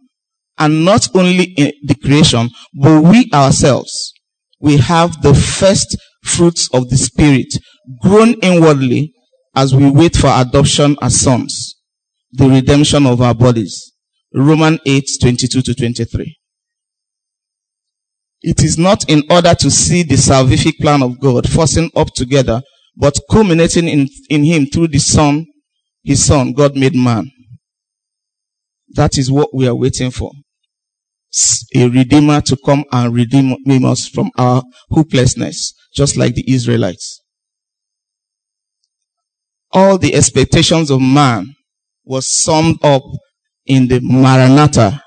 And 0.57 0.83
not 0.83 1.15
only 1.15 1.53
in 1.57 1.71
the 1.83 1.95
creation, 1.95 2.49
but 2.73 3.03
we 3.03 3.29
ourselves, 3.33 4.13
we 4.59 4.77
have 4.77 5.21
the 5.21 5.33
first 5.33 5.97
fruits 6.23 6.69
of 6.73 6.89
the 6.89 6.97
Spirit 6.97 7.53
grown 8.01 8.33
inwardly 8.41 9.13
as 9.55 9.75
we 9.75 9.89
wait 9.89 10.15
for 10.15 10.27
adoption 10.27 10.95
as 11.01 11.19
sons, 11.19 11.75
the 12.31 12.47
redemption 12.47 13.05
of 13.05 13.21
our 13.21 13.33
bodies. 13.33 13.91
Romans 14.33 14.79
8, 14.85 15.03
22 15.21 15.61
to 15.61 15.75
23. 15.75 16.37
It 18.41 18.63
is 18.63 18.77
not 18.77 19.09
in 19.09 19.23
order 19.29 19.53
to 19.53 19.71
see 19.71 20.03
the 20.03 20.15
salvific 20.15 20.77
plan 20.81 21.03
of 21.03 21.19
God 21.19 21.47
forcing 21.47 21.89
up 21.95 22.07
together 22.13 22.61
but 22.95 23.19
culminating 23.29 23.87
in, 23.87 24.07
in 24.29 24.43
him 24.43 24.65
through 24.67 24.89
the 24.89 24.99
son, 24.99 25.45
his 26.03 26.25
son, 26.25 26.53
God 26.53 26.75
made 26.75 26.95
man. 26.95 27.31
That 28.89 29.17
is 29.17 29.31
what 29.31 29.53
we 29.53 29.67
are 29.67 29.75
waiting 29.75 30.11
for. 30.11 30.31
A 31.75 31.87
redeemer 31.89 32.41
to 32.41 32.57
come 32.63 32.83
and 32.91 33.13
redeem 33.13 33.85
us 33.85 34.07
from 34.07 34.29
our 34.37 34.61
hopelessness, 34.91 35.73
just 35.95 36.15
like 36.15 36.35
the 36.35 36.51
Israelites. 36.51 37.22
All 39.73 39.97
the 39.97 40.13
expectations 40.13 40.91
of 40.91 41.01
man 41.01 41.55
was 42.05 42.27
summed 42.43 42.77
up 42.83 43.03
in 43.65 43.87
the 43.87 43.99
Maranatha. 44.01 45.01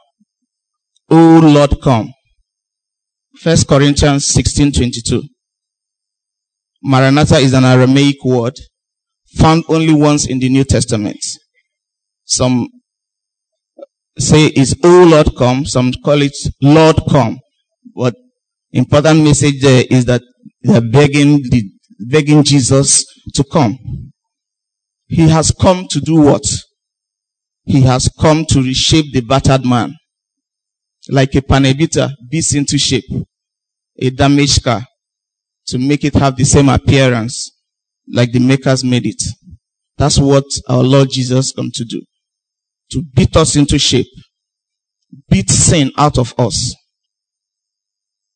O 1.08 1.40
Lord, 1.42 1.80
come. 1.80 2.12
First 3.38 3.68
Corinthians 3.68 4.26
16:22. 4.26 5.22
Maranatha 6.82 7.36
is 7.38 7.52
an 7.52 7.64
Aramaic 7.64 8.24
word 8.24 8.54
found 9.36 9.64
only 9.68 9.92
once 9.92 10.26
in 10.26 10.38
the 10.38 10.48
New 10.48 10.64
Testament. 10.64 11.18
Some 12.24 12.68
say 14.18 14.46
it's 14.46 14.74
O 14.82 15.04
Lord 15.04 15.36
come, 15.36 15.64
some 15.66 15.92
call 16.04 16.22
it 16.22 16.32
Lord 16.62 16.96
come. 17.08 17.38
But 17.94 18.14
important 18.72 19.22
message 19.22 19.60
there 19.60 19.84
is 19.90 20.06
that 20.06 20.22
they're 20.62 20.80
begging 20.80 21.42
the, 21.42 21.70
begging 22.00 22.42
Jesus 22.42 23.04
to 23.34 23.44
come. 23.44 23.78
He 25.08 25.28
has 25.28 25.50
come 25.52 25.86
to 25.90 26.00
do 26.00 26.20
what? 26.20 26.44
He 27.64 27.82
has 27.82 28.08
come 28.20 28.44
to 28.46 28.62
reshape 28.62 29.12
the 29.12 29.20
battered 29.20 29.64
man. 29.64 29.94
Like 31.08 31.34
a 31.34 31.42
panel 31.42 31.74
beater 31.74 32.10
beats 32.28 32.54
into 32.54 32.78
shape. 32.78 33.04
A 33.98 34.10
damaged 34.10 34.62
car 34.62 34.84
to 35.68 35.78
make 35.78 36.04
it 36.04 36.14
have 36.14 36.36
the 36.36 36.44
same 36.44 36.68
appearance 36.68 37.50
like 38.12 38.32
the 38.32 38.38
makers 38.38 38.84
made 38.84 39.06
it. 39.06 39.22
That's 39.96 40.18
what 40.18 40.44
our 40.68 40.82
Lord 40.82 41.08
Jesus 41.10 41.52
come 41.52 41.70
to 41.74 41.84
do. 41.84 42.02
To 42.92 43.02
beat 43.02 43.36
us 43.36 43.56
into 43.56 43.78
shape. 43.78 44.06
Beat 45.28 45.50
sin 45.50 45.90
out 45.96 46.18
of 46.18 46.34
us. 46.38 46.74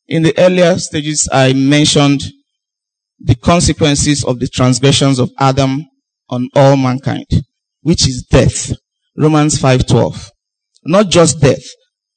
In 0.08 0.22
the 0.22 0.36
earlier 0.38 0.76
stages, 0.78 1.28
I 1.30 1.52
mentioned 1.52 2.22
the 3.20 3.34
consequences 3.34 4.24
of 4.24 4.40
the 4.40 4.48
transgressions 4.48 5.18
of 5.18 5.30
Adam 5.38 5.84
on 6.30 6.48
all 6.54 6.76
mankind, 6.76 7.26
which 7.82 8.08
is 8.08 8.24
death. 8.30 8.72
Romans 9.16 9.58
5:12. 9.58 10.30
Not 10.84 11.10
just 11.10 11.40
death, 11.40 11.64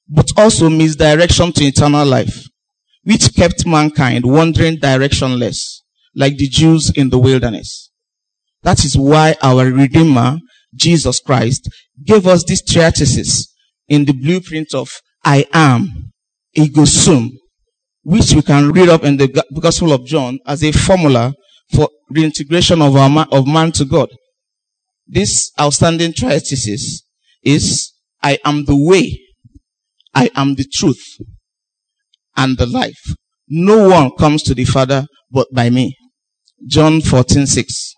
but 0.07 0.29
also 0.37 0.69
misdirection 0.69 1.51
to 1.53 1.65
eternal 1.65 2.05
life 2.05 2.47
which 3.03 3.35
kept 3.35 3.65
mankind 3.65 4.25
wandering 4.25 4.77
directionless, 4.77 5.81
like 6.15 6.37
the 6.37 6.47
Jews 6.47 6.91
in 6.95 7.09
the 7.09 7.19
wilderness. 7.19 7.91
That 8.63 8.83
is 8.85 8.97
why 8.97 9.35
our 9.41 9.65
Redeemer, 9.65 10.37
Jesus 10.73 11.19
Christ, 11.19 11.69
gave 12.03 12.25
us 12.27 12.43
this 12.45 12.61
treatise 12.61 13.53
in 13.87 14.05
the 14.05 14.13
blueprint 14.13 14.73
of 14.73 14.89
I 15.23 15.45
am, 15.53 16.11
ego 16.53 16.85
sum, 16.85 17.31
which 18.03 18.33
we 18.33 18.41
can 18.41 18.71
read 18.71 18.89
up 18.89 19.03
in 19.03 19.17
the 19.17 19.43
Gospel 19.59 19.91
of 19.91 20.05
John 20.05 20.39
as 20.45 20.63
a 20.63 20.71
formula 20.71 21.33
for 21.33 21.42
reintegration 22.13 22.81
of, 22.81 22.95
our 22.95 23.09
man, 23.09 23.27
of 23.31 23.47
man 23.47 23.71
to 23.73 23.85
God. 23.85 24.09
This 25.07 25.51
outstanding 25.59 26.13
treatise 26.13 27.03
is 27.43 27.93
I 28.21 28.39
am 28.45 28.65
the 28.65 28.77
way, 28.77 29.19
I 30.13 30.29
am 30.35 30.55
the 30.55 30.65
truth, 30.71 31.03
and 32.37 32.57
the 32.57 32.65
life. 32.65 33.15
No 33.49 33.89
one 33.89 34.11
comes 34.17 34.43
to 34.43 34.53
the 34.53 34.65
Father 34.65 35.05
but 35.29 35.47
by 35.53 35.69
me. 35.69 35.95
John 36.65 37.01
14, 37.01 37.45
6. 37.45 37.93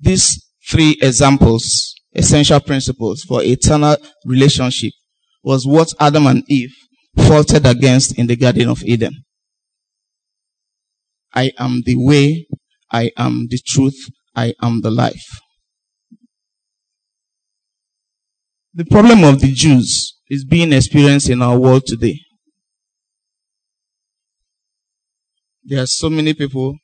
These 0.00 0.46
three 0.70 0.96
examples, 1.02 1.94
essential 2.14 2.60
principles 2.60 3.22
for 3.22 3.42
eternal 3.42 3.96
relationship 4.24 4.92
was 5.42 5.66
what 5.66 5.92
Adam 5.98 6.26
and 6.26 6.44
Eve 6.48 6.74
faulted 7.16 7.66
against 7.66 8.16
in 8.18 8.26
the 8.26 8.36
Garden 8.36 8.68
of 8.68 8.82
Eden. 8.84 9.12
I 11.34 11.52
am 11.58 11.82
the 11.84 11.96
way, 11.96 12.46
I 12.90 13.10
am 13.16 13.48
the 13.50 13.58
truth, 13.66 14.10
I 14.34 14.54
am 14.62 14.80
the 14.80 14.90
life. 14.90 15.40
The 18.74 18.84
problem 18.84 19.24
of 19.24 19.40
the 19.40 19.52
Jews 19.52 20.16
is 20.28 20.44
being 20.44 20.72
experienced 20.72 21.28
in 21.28 21.42
our 21.42 21.58
world 21.58 21.84
today. 21.86 22.20
There 25.64 25.82
are 25.82 25.86
so 25.86 26.08
many 26.08 26.32
people 26.32 26.76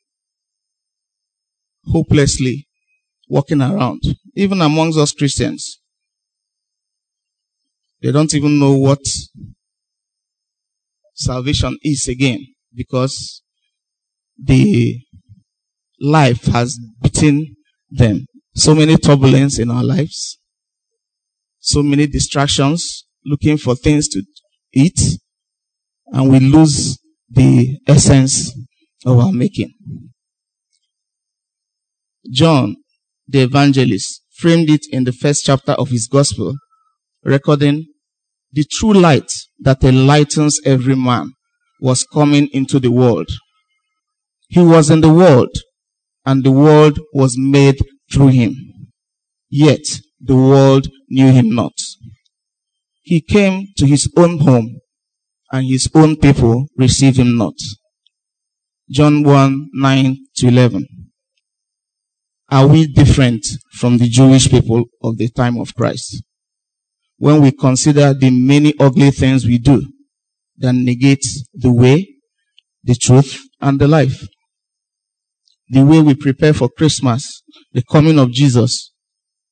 hopelessly 1.86 2.66
walking 3.28 3.62
around, 3.62 4.02
even 4.34 4.60
amongst 4.60 4.98
us 4.98 5.12
Christians. 5.12 5.80
They 8.02 8.12
don't 8.12 8.34
even 8.34 8.58
know 8.58 8.76
what 8.76 9.00
salvation 11.14 11.78
is 11.82 12.08
again 12.08 12.44
because 12.74 13.42
the 14.36 15.00
life 16.04 16.44
has 16.46 16.78
beaten 17.02 17.56
them. 17.90 18.26
So 18.54 18.74
many 18.74 18.96
turbulence 18.96 19.58
in 19.58 19.70
our 19.70 19.82
lives, 19.82 20.38
so 21.58 21.82
many 21.82 22.06
distractions, 22.06 23.04
looking 23.24 23.56
for 23.56 23.74
things 23.74 24.06
to 24.08 24.22
eat, 24.72 25.00
and 26.08 26.30
we 26.30 26.38
lose 26.38 26.98
the 27.30 27.78
essence 27.88 28.52
of 29.04 29.18
our 29.18 29.32
making. 29.32 29.72
John, 32.30 32.76
the 33.26 33.40
evangelist, 33.40 34.22
framed 34.36 34.70
it 34.70 34.86
in 34.90 35.04
the 35.04 35.12
first 35.12 35.44
chapter 35.44 35.72
of 35.72 35.88
his 35.88 36.06
gospel, 36.06 36.54
recording 37.24 37.86
the 38.52 38.64
true 38.70 38.92
light 38.92 39.30
that 39.60 39.82
enlightens 39.82 40.60
every 40.64 40.94
man 40.94 41.32
was 41.80 42.04
coming 42.04 42.48
into 42.52 42.78
the 42.78 42.90
world. 42.90 43.28
He 44.48 44.60
was 44.60 44.90
in 44.90 45.00
the 45.00 45.12
world, 45.12 45.50
and 46.24 46.44
the 46.44 46.50
world 46.50 46.98
was 47.12 47.36
made 47.38 47.78
through 48.12 48.28
him. 48.28 48.56
Yet 49.50 49.84
the 50.20 50.36
world 50.36 50.88
knew 51.08 51.30
him 51.30 51.54
not. 51.54 51.74
He 53.02 53.20
came 53.20 53.68
to 53.76 53.86
his 53.86 54.10
own 54.16 54.38
home, 54.38 54.80
and 55.52 55.66
his 55.66 55.88
own 55.94 56.16
people 56.16 56.66
received 56.76 57.18
him 57.18 57.36
not. 57.36 57.54
John 58.90 59.22
1 59.22 59.68
9 59.72 60.16
to 60.36 60.48
11. 60.48 60.86
Are 62.50 62.66
we 62.66 62.86
different 62.86 63.46
from 63.72 63.98
the 63.98 64.08
Jewish 64.08 64.50
people 64.50 64.84
of 65.02 65.18
the 65.18 65.28
time 65.28 65.58
of 65.58 65.74
Christ? 65.74 66.22
When 67.16 67.40
we 67.40 67.52
consider 67.52 68.12
the 68.12 68.30
many 68.30 68.74
ugly 68.78 69.10
things 69.10 69.46
we 69.46 69.58
do 69.58 69.82
that 70.58 70.74
negate 70.74 71.24
the 71.52 71.72
way, 71.72 72.16
the 72.82 72.94
truth, 72.94 73.40
and 73.60 73.78
the 73.78 73.88
life. 73.88 74.26
The 75.68 75.82
way 75.82 76.00
we 76.00 76.14
prepare 76.14 76.52
for 76.52 76.68
Christmas, 76.68 77.42
the 77.72 77.82
coming 77.82 78.18
of 78.18 78.30
Jesus, 78.30 78.92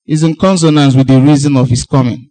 is 0.07 0.22
in 0.22 0.37
consonance 0.37 0.94
with 0.94 1.07
the 1.07 1.20
reason 1.20 1.57
of 1.57 1.68
his 1.68 1.85
coming. 1.85 2.29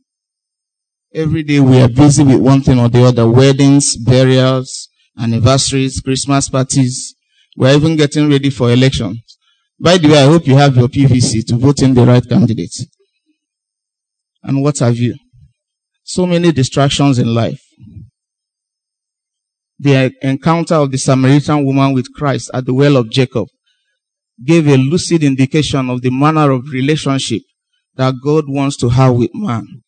Every 1.14 1.44
day 1.44 1.60
we 1.60 1.82
are 1.82 1.90
busy 1.90 2.24
with 2.24 2.40
one 2.40 2.62
thing 2.62 2.80
or 2.80 2.90
the 2.90 3.04
other, 3.04 3.28
weddings, 3.28 3.98
burials, 3.98 4.88
anniversaries, 5.18 6.00
Christmas 6.00 6.48
parties. 6.48 7.16
We're 7.58 7.76
even 7.76 7.96
getting 7.96 8.30
ready 8.30 8.50
for 8.50 8.72
elections. 8.72 9.20
By 9.80 9.98
the 9.98 10.10
way, 10.10 10.20
I 10.20 10.28
hope 10.28 10.46
you 10.46 10.56
have 10.56 10.78
your 10.78 10.88
PVC 10.88 11.46
to 11.48 11.58
vote 11.58 11.82
in 11.82 11.94
the 11.96 12.06
right 12.06 12.28
candidate. 12.28 12.76
And 14.44 14.62
what 14.62 14.80
have 14.80 14.98
you? 14.98 15.16
So 16.04 16.26
many 16.26 16.52
distractions 16.52 17.18
in 17.20 17.34
life. 17.34 17.62
The 19.80 20.14
encounter 20.22 20.76
of 20.76 20.92
the 20.92 20.98
Samaritan 20.98 21.66
woman 21.66 21.94
with 21.94 22.14
Christ 22.14 22.52
at 22.54 22.66
the 22.66 22.74
well 22.74 22.96
of 22.96 23.10
Jacob 23.10 23.48
gave 24.44 24.68
a 24.68 24.78
lucid 24.78 25.24
indication 25.24 25.90
of 25.90 26.02
the 26.02 26.10
manner 26.10 26.52
of 26.52 26.70
relationship 26.72 27.42
that 27.96 28.16
God 28.24 28.46
wants 28.48 28.78
to 28.78 28.90
have 28.90 29.16
with 29.16 29.32
man. 29.34 29.84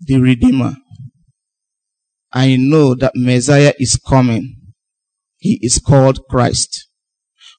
The 0.00 0.20
Redeemer. 0.20 0.74
I 2.32 2.56
know 2.56 2.94
that 2.94 3.12
Messiah 3.14 3.72
is 3.78 3.96
coming. 3.96 4.56
He 5.38 5.58
is 5.62 5.78
called 5.78 6.20
Christ. 6.28 6.88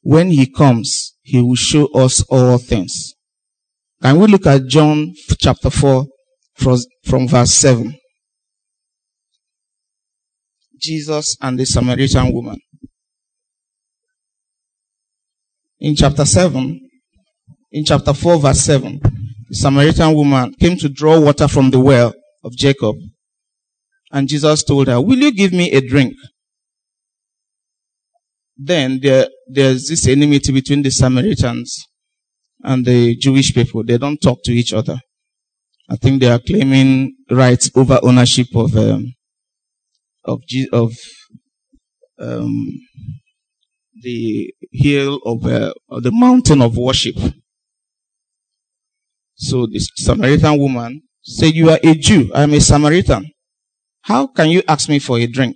When 0.01 0.29
he 0.29 0.45
comes, 0.45 1.15
he 1.21 1.41
will 1.41 1.55
show 1.55 1.87
us 1.93 2.21
all 2.29 2.57
things. 2.57 3.13
Can 4.01 4.19
we 4.19 4.27
look 4.27 4.45
at 4.45 4.67
John 4.67 5.13
chapter 5.39 5.69
4 5.69 6.05
from, 6.55 6.77
from 7.03 7.27
verse 7.27 7.51
7? 7.51 7.95
Jesus 10.79 11.37
and 11.41 11.57
the 11.57 11.65
Samaritan 11.65 12.31
woman. 12.31 12.59
In 15.85 15.95
chapter 15.95 16.25
7, 16.25 16.79
in 17.71 17.85
chapter 17.85 18.11
4 18.11 18.39
verse 18.39 18.61
7, 18.61 18.99
the 19.49 19.55
Samaritan 19.55 20.15
woman 20.15 20.51
came 20.59 20.75
to 20.77 20.89
draw 20.89 21.19
water 21.19 21.47
from 21.47 21.69
the 21.69 21.79
well 21.79 22.11
of 22.43 22.53
Jacob 22.53 22.95
and 24.11 24.27
Jesus 24.27 24.63
told 24.63 24.87
her, 24.87 24.99
Will 24.99 25.19
you 25.19 25.31
give 25.31 25.53
me 25.53 25.71
a 25.71 25.87
drink? 25.87 26.15
Then 28.57 28.99
there, 28.99 29.27
there's 29.47 29.87
this 29.87 30.07
enmity 30.07 30.51
between 30.51 30.81
the 30.81 30.89
Samaritans 30.89 31.85
and 32.63 32.83
the 32.83 33.15
Jewish 33.17 33.53
people. 33.53 33.83
They 33.83 33.99
don't 33.99 34.19
talk 34.19 34.39
to 34.45 34.53
each 34.53 34.73
other. 34.73 34.99
I 35.87 35.97
think 35.97 36.19
they 36.19 36.31
are 36.31 36.39
claiming 36.39 37.15
rights 37.29 37.69
over 37.75 37.99
ownership 38.01 38.47
of 38.55 38.75
um, 38.75 39.13
of 40.23 40.41
of 40.73 40.93
um, 42.17 42.71
the 44.01 44.53
hill 44.71 45.19
of 45.25 45.45
uh, 45.45 45.73
the 46.01 46.11
mountain 46.11 46.61
of 46.61 46.77
worship. 46.77 47.15
So 49.35 49.67
this 49.67 49.89
Samaritan 49.95 50.59
woman 50.59 51.01
said, 51.21 51.53
"You 51.53 51.69
are 51.69 51.79
a 51.83 51.95
Jew. 51.95 52.31
I 52.33 52.43
am 52.43 52.53
a 52.53 52.61
Samaritan. 52.61 53.31
How 54.01 54.27
can 54.27 54.49
you 54.49 54.61
ask 54.67 54.87
me 54.87 54.99
for 54.99 55.17
a 55.17 55.27
drink? 55.27 55.55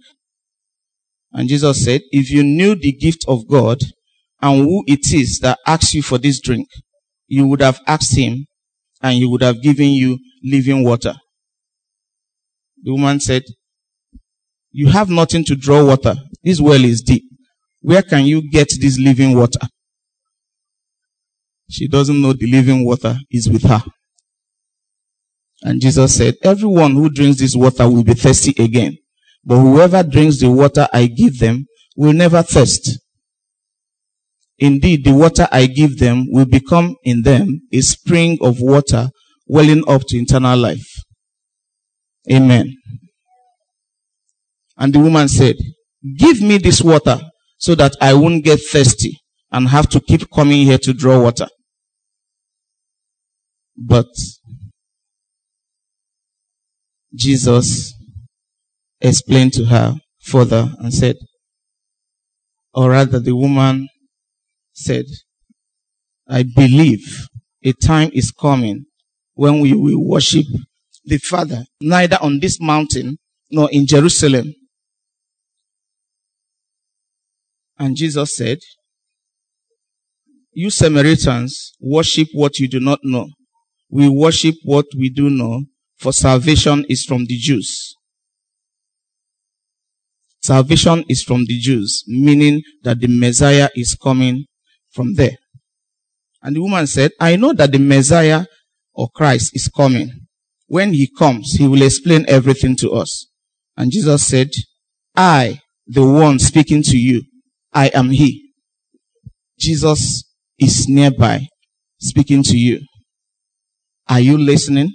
And 1.31 1.47
Jesus 1.47 1.83
said, 1.83 2.01
If 2.11 2.31
you 2.31 2.43
knew 2.43 2.75
the 2.75 2.91
gift 2.91 3.25
of 3.27 3.47
God 3.47 3.79
and 4.41 4.63
who 4.63 4.83
it 4.87 5.13
is 5.13 5.39
that 5.39 5.59
asks 5.67 5.93
you 5.93 6.01
for 6.01 6.17
this 6.17 6.39
drink, 6.39 6.67
you 7.27 7.45
would 7.47 7.61
have 7.61 7.79
asked 7.85 8.17
him 8.17 8.47
and 9.01 9.15
he 9.15 9.25
would 9.25 9.43
have 9.43 9.61
given 9.61 9.89
you 9.89 10.17
living 10.43 10.83
water. 10.83 11.15
The 12.83 12.91
woman 12.91 13.19
said, 13.19 13.43
You 14.71 14.87
have 14.87 15.09
nothing 15.09 15.43
to 15.45 15.55
draw 15.55 15.85
water. 15.85 16.15
This 16.43 16.59
well 16.59 16.83
is 16.83 17.01
deep. 17.01 17.28
Where 17.81 18.01
can 18.01 18.25
you 18.25 18.49
get 18.49 18.69
this 18.79 18.99
living 18.99 19.35
water? 19.35 19.67
She 21.69 21.87
doesn't 21.87 22.21
know 22.21 22.33
the 22.33 22.51
living 22.51 22.85
water 22.85 23.17
is 23.29 23.49
with 23.49 23.63
her. 23.63 23.81
And 25.61 25.81
Jesus 25.81 26.15
said, 26.15 26.35
Everyone 26.43 26.93
who 26.93 27.09
drinks 27.09 27.39
this 27.39 27.55
water 27.55 27.87
will 27.89 28.03
be 28.03 28.13
thirsty 28.13 28.61
again. 28.61 28.97
But 29.43 29.59
whoever 29.59 30.03
drinks 30.03 30.39
the 30.39 30.49
water 30.49 30.87
I 30.91 31.07
give 31.07 31.39
them 31.39 31.65
will 31.95 32.13
never 32.13 32.41
thirst. 32.41 32.99
Indeed, 34.57 35.05
the 35.05 35.13
water 35.13 35.47
I 35.51 35.67
give 35.67 35.99
them 35.99 36.25
will 36.29 36.45
become 36.45 36.95
in 37.03 37.21
them 37.21 37.61
a 37.71 37.81
spring 37.81 38.37
of 38.41 38.59
water 38.59 39.09
welling 39.47 39.83
up 39.87 40.01
to 40.07 40.17
eternal 40.17 40.57
life. 40.57 40.87
Amen. 42.31 42.75
And 44.77 44.93
the 44.93 44.99
woman 44.99 45.27
said, 45.27 45.55
Give 46.17 46.41
me 46.41 46.57
this 46.57 46.81
water 46.81 47.19
so 47.59 47.75
that 47.75 47.95
I 48.01 48.13
won't 48.15 48.43
get 48.43 48.59
thirsty 48.71 49.19
and 49.51 49.67
have 49.67 49.87
to 49.89 49.99
keep 49.99 50.29
coming 50.31 50.65
here 50.65 50.77
to 50.79 50.93
draw 50.93 51.21
water. 51.21 51.47
But 53.77 54.07
Jesus 57.13 57.93
explained 59.01 59.53
to 59.53 59.65
her 59.65 59.95
further 60.21 60.73
and 60.79 60.93
said, 60.93 61.17
or 62.73 62.91
rather 62.91 63.19
the 63.19 63.35
woman 63.35 63.89
said, 64.73 65.05
I 66.27 66.43
believe 66.43 67.27
a 67.63 67.73
time 67.73 68.11
is 68.13 68.31
coming 68.31 68.85
when 69.33 69.59
we 69.59 69.73
will 69.73 70.01
worship 70.07 70.45
the 71.03 71.17
Father, 71.17 71.65
neither 71.81 72.17
on 72.21 72.39
this 72.39 72.61
mountain 72.61 73.17
nor 73.49 73.69
in 73.71 73.85
Jerusalem. 73.85 74.53
And 77.79 77.95
Jesus 77.95 78.35
said, 78.35 78.59
You 80.51 80.69
Samaritans 80.69 81.73
worship 81.79 82.27
what 82.33 82.59
you 82.59 82.67
do 82.67 82.81
not 82.81 82.99
know. 83.03 83.29
We 83.89 84.09
worship 84.09 84.55
what 84.63 84.85
we 84.95 85.09
do 85.09 85.29
know, 85.29 85.63
for 85.97 86.11
salvation 86.11 86.85
is 86.89 87.05
from 87.05 87.25
the 87.25 87.37
Jews. 87.37 87.95
Salvation 90.41 91.03
is 91.09 91.23
from 91.23 91.45
the 91.45 91.57
Jews, 91.59 92.03
meaning 92.07 92.61
that 92.83 92.99
the 92.99 93.07
Messiah 93.07 93.69
is 93.75 93.95
coming 93.95 94.45
from 94.91 95.15
there. 95.15 95.37
And 96.41 96.55
the 96.55 96.61
woman 96.61 96.87
said, 96.87 97.11
I 97.19 97.35
know 97.35 97.53
that 97.53 97.71
the 97.71 97.79
Messiah 97.79 98.45
or 98.93 99.09
Christ 99.09 99.51
is 99.55 99.67
coming. 99.67 100.11
When 100.67 100.93
he 100.93 101.09
comes, 101.17 101.53
he 101.53 101.67
will 101.67 101.81
explain 101.81 102.25
everything 102.27 102.75
to 102.77 102.91
us. 102.91 103.27
And 103.75 103.91
Jesus 103.91 104.25
said, 104.25 104.49
I, 105.15 105.61
the 105.87 106.05
one 106.05 106.39
speaking 106.39 106.83
to 106.83 106.97
you, 106.97 107.23
I 107.73 107.87
am 107.93 108.09
he. 108.09 108.51
Jesus 109.59 110.23
is 110.57 110.87
nearby 110.87 111.47
speaking 111.99 112.43
to 112.43 112.57
you. 112.57 112.81
Are 114.07 114.19
you 114.19 114.37
listening? 114.37 114.93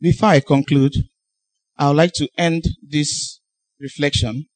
Before 0.00 0.28
I 0.28 0.40
conclude, 0.40 0.92
I 1.76 1.88
would 1.88 1.96
like 1.96 2.12
to 2.14 2.28
end 2.38 2.64
this 2.86 3.40
reflection 3.80 4.46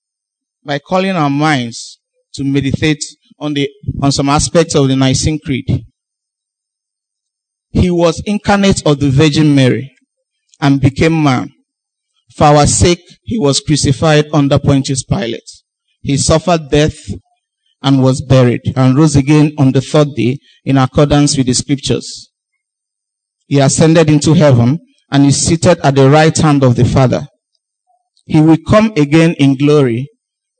by 0.65 0.79
calling 0.79 1.17
our 1.17 1.31
minds 1.31 1.99
to 2.35 2.45
meditate 2.45 3.03
on 3.39 3.55
the, 3.55 3.69
on 4.01 4.13
some 4.13 4.29
aspects 4.29 4.75
of 4.77 4.89
the 4.89 4.97
Nicene 4.97 5.41
Creed. 5.45 5.85
He 7.71 7.91
was 7.91 8.23
incarnate 8.25 8.87
of 8.87 9.01
the 9.01 9.11
Virgin 9.11 9.55
Mary 9.55 9.93
and 10.61 10.81
became 10.81 11.23
man. 11.23 11.51
For 12.37 12.45
our 12.45 12.67
sake, 12.67 13.03
he 13.23 13.39
was 13.39 13.61
crucified 13.61 14.27
under 14.33 14.59
Pontius 14.59 15.05
Pilate. 15.05 15.49
He 16.01 16.17
suffered 16.17 16.71
death 16.71 16.99
and 17.83 18.03
was 18.03 18.23
buried 18.23 18.63
and 18.77 18.97
rose 18.97 19.17
again 19.17 19.53
on 19.59 19.73
the 19.73 19.81
third 19.81 20.09
day 20.17 20.39
in 20.65 20.79
accordance 20.79 21.37
with 21.37 21.47
the 21.47 21.55
scriptures. 21.55 22.31
He 23.47 23.59
ascended 23.59 24.09
into 24.09 24.35
heaven 24.35 24.79
and 25.11 25.27
is 25.27 25.37
seated 25.47 25.79
at 25.85 25.95
the 25.95 26.09
right 26.09 26.37
hand 26.37 26.65
of 26.65 26.77
the 26.77 26.85
Father. 26.85 27.27
He 28.25 28.41
will 28.41 28.59
come 28.67 28.93
again 28.97 29.35
in 29.39 29.57
glory 29.57 30.09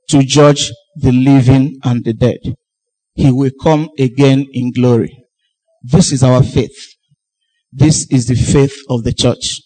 to 0.09 0.23
judge 0.23 0.71
the 0.97 1.13
living 1.13 1.79
and 1.85 2.05
the 2.05 2.13
dead. 2.13 2.39
he 3.15 3.31
will 3.31 3.51
come 3.63 3.89
again 3.99 4.47
in 4.53 4.73
glory. 4.73 5.25
This 5.83 6.13
is 6.13 6.23
our 6.23 6.43
faith. 6.43 6.95
This 7.73 8.07
is 8.11 8.27
the 8.27 8.35
faith 8.35 8.75
of 8.89 9.05
the 9.05 9.13
church. 9.13 9.61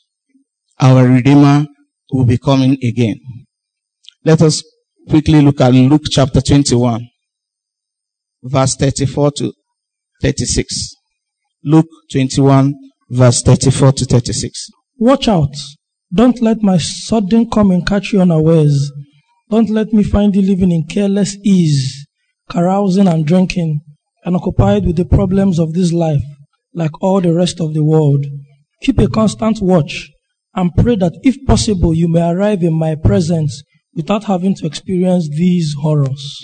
Our 0.81 1.07
Redeemer 1.07 1.66
will 2.11 2.25
be 2.25 2.38
coming 2.38 2.79
again. 2.83 3.21
Let 4.25 4.42
us 4.42 4.62
quickly 5.09 5.40
look 5.40 5.61
at 5.61 5.73
Luke 5.73 6.05
chapter 6.11 6.40
21, 6.40 7.09
verse 8.42 8.77
34 8.77 9.31
to 9.33 9.53
36. 10.23 10.95
Luke 11.64 11.88
21, 12.12 12.75
verse 13.11 13.42
34 13.42 13.92
to 13.92 14.05
36. 14.05 14.71
Watch 14.99 15.29
out. 15.29 15.55
Don't 16.12 16.40
let 16.40 16.62
my 16.62 16.79
sudden 16.79 17.51
coming 17.51 17.85
catch 17.85 18.12
you 18.12 18.21
unawares. 18.21 18.92
Don't 19.51 19.71
let 19.71 19.92
me 19.92 20.03
find 20.03 20.35
you 20.35 20.42
living 20.42 20.73
in 20.73 20.87
careless 20.87 21.37
ease, 21.45 22.07
carousing 22.51 23.09
and 23.09 23.27
drinking, 23.27 23.81
and 24.25 24.37
occupied 24.37 24.87
with 24.87 24.97
the 24.97 25.05
problems 25.05 25.59
of 25.59 25.73
this 25.73 25.92
life, 25.92 26.23
like 26.75 27.01
all 27.01 27.21
the 27.21 27.35
rest 27.35 27.61
of 27.61 27.75
the 27.75 27.85
world. 27.85 28.27
Keep 28.83 28.99
a 28.99 29.09
constant 29.09 29.61
watch 29.61 30.11
and 30.57 30.75
pray 30.75 30.97
that 30.97 31.12
if 31.23 31.37
possible 31.47 31.95
you 31.95 32.09
may 32.09 32.29
arrive 32.29 32.62
in 32.62 32.73
my 32.73 32.95
presence 32.95 33.62
without 33.95 34.25
having 34.25 34.55
to 34.55 34.66
experience 34.66 35.29
these 35.29 35.75
horrors. 35.81 36.40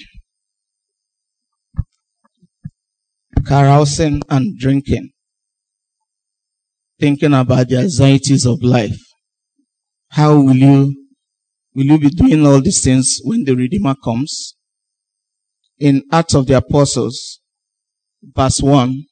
Carousing 3.46 4.22
and 4.28 4.58
drinking. 4.58 5.10
Thinking 7.00 7.32
about 7.32 7.68
the 7.68 7.78
anxieties 7.78 8.46
of 8.46 8.62
life. 8.62 8.98
How 10.10 10.38
will 10.40 10.56
you, 10.56 11.08
will 11.74 11.84
you 11.84 11.98
be 11.98 12.10
doing 12.10 12.46
all 12.46 12.60
these 12.60 12.84
things 12.84 13.18
when 13.24 13.44
the 13.44 13.54
Redeemer 13.54 13.94
comes? 14.04 14.54
In 15.78 16.02
Acts 16.12 16.34
of 16.34 16.46
the 16.46 16.58
Apostles, 16.58 17.40
verse 18.22 18.60
1, 18.60 19.04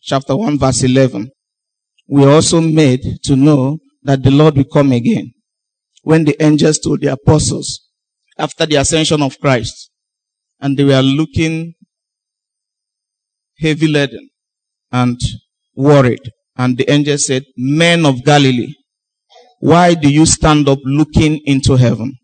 chapter 0.00 0.36
1, 0.36 0.58
verse 0.58 0.84
11, 0.84 1.28
we 2.08 2.24
are 2.24 2.30
also 2.30 2.60
made 2.60 3.02
to 3.24 3.34
know 3.34 3.78
that 4.04 4.22
the 4.22 4.30
Lord 4.30 4.56
will 4.56 4.64
come 4.64 4.92
again. 4.92 5.32
When 6.02 6.24
the 6.24 6.40
angels 6.42 6.78
told 6.78 7.00
the 7.00 7.12
apostles 7.12 7.88
after 8.38 8.66
the 8.66 8.76
ascension 8.76 9.22
of 9.22 9.40
Christ, 9.40 9.90
and 10.60 10.76
they 10.76 10.84
were 10.84 11.02
looking 11.02 11.74
heavy 13.58 13.88
laden 13.88 14.28
and 14.92 15.18
worried, 15.74 16.20
and 16.56 16.76
the 16.76 16.90
angel 16.90 17.18
said, 17.18 17.44
Men 17.56 18.04
of 18.04 18.22
Galilee, 18.24 18.74
why 19.60 19.94
do 19.94 20.10
you 20.10 20.26
stand 20.26 20.68
up 20.68 20.78
looking 20.84 21.40
into 21.46 21.76
heaven? 21.76 22.14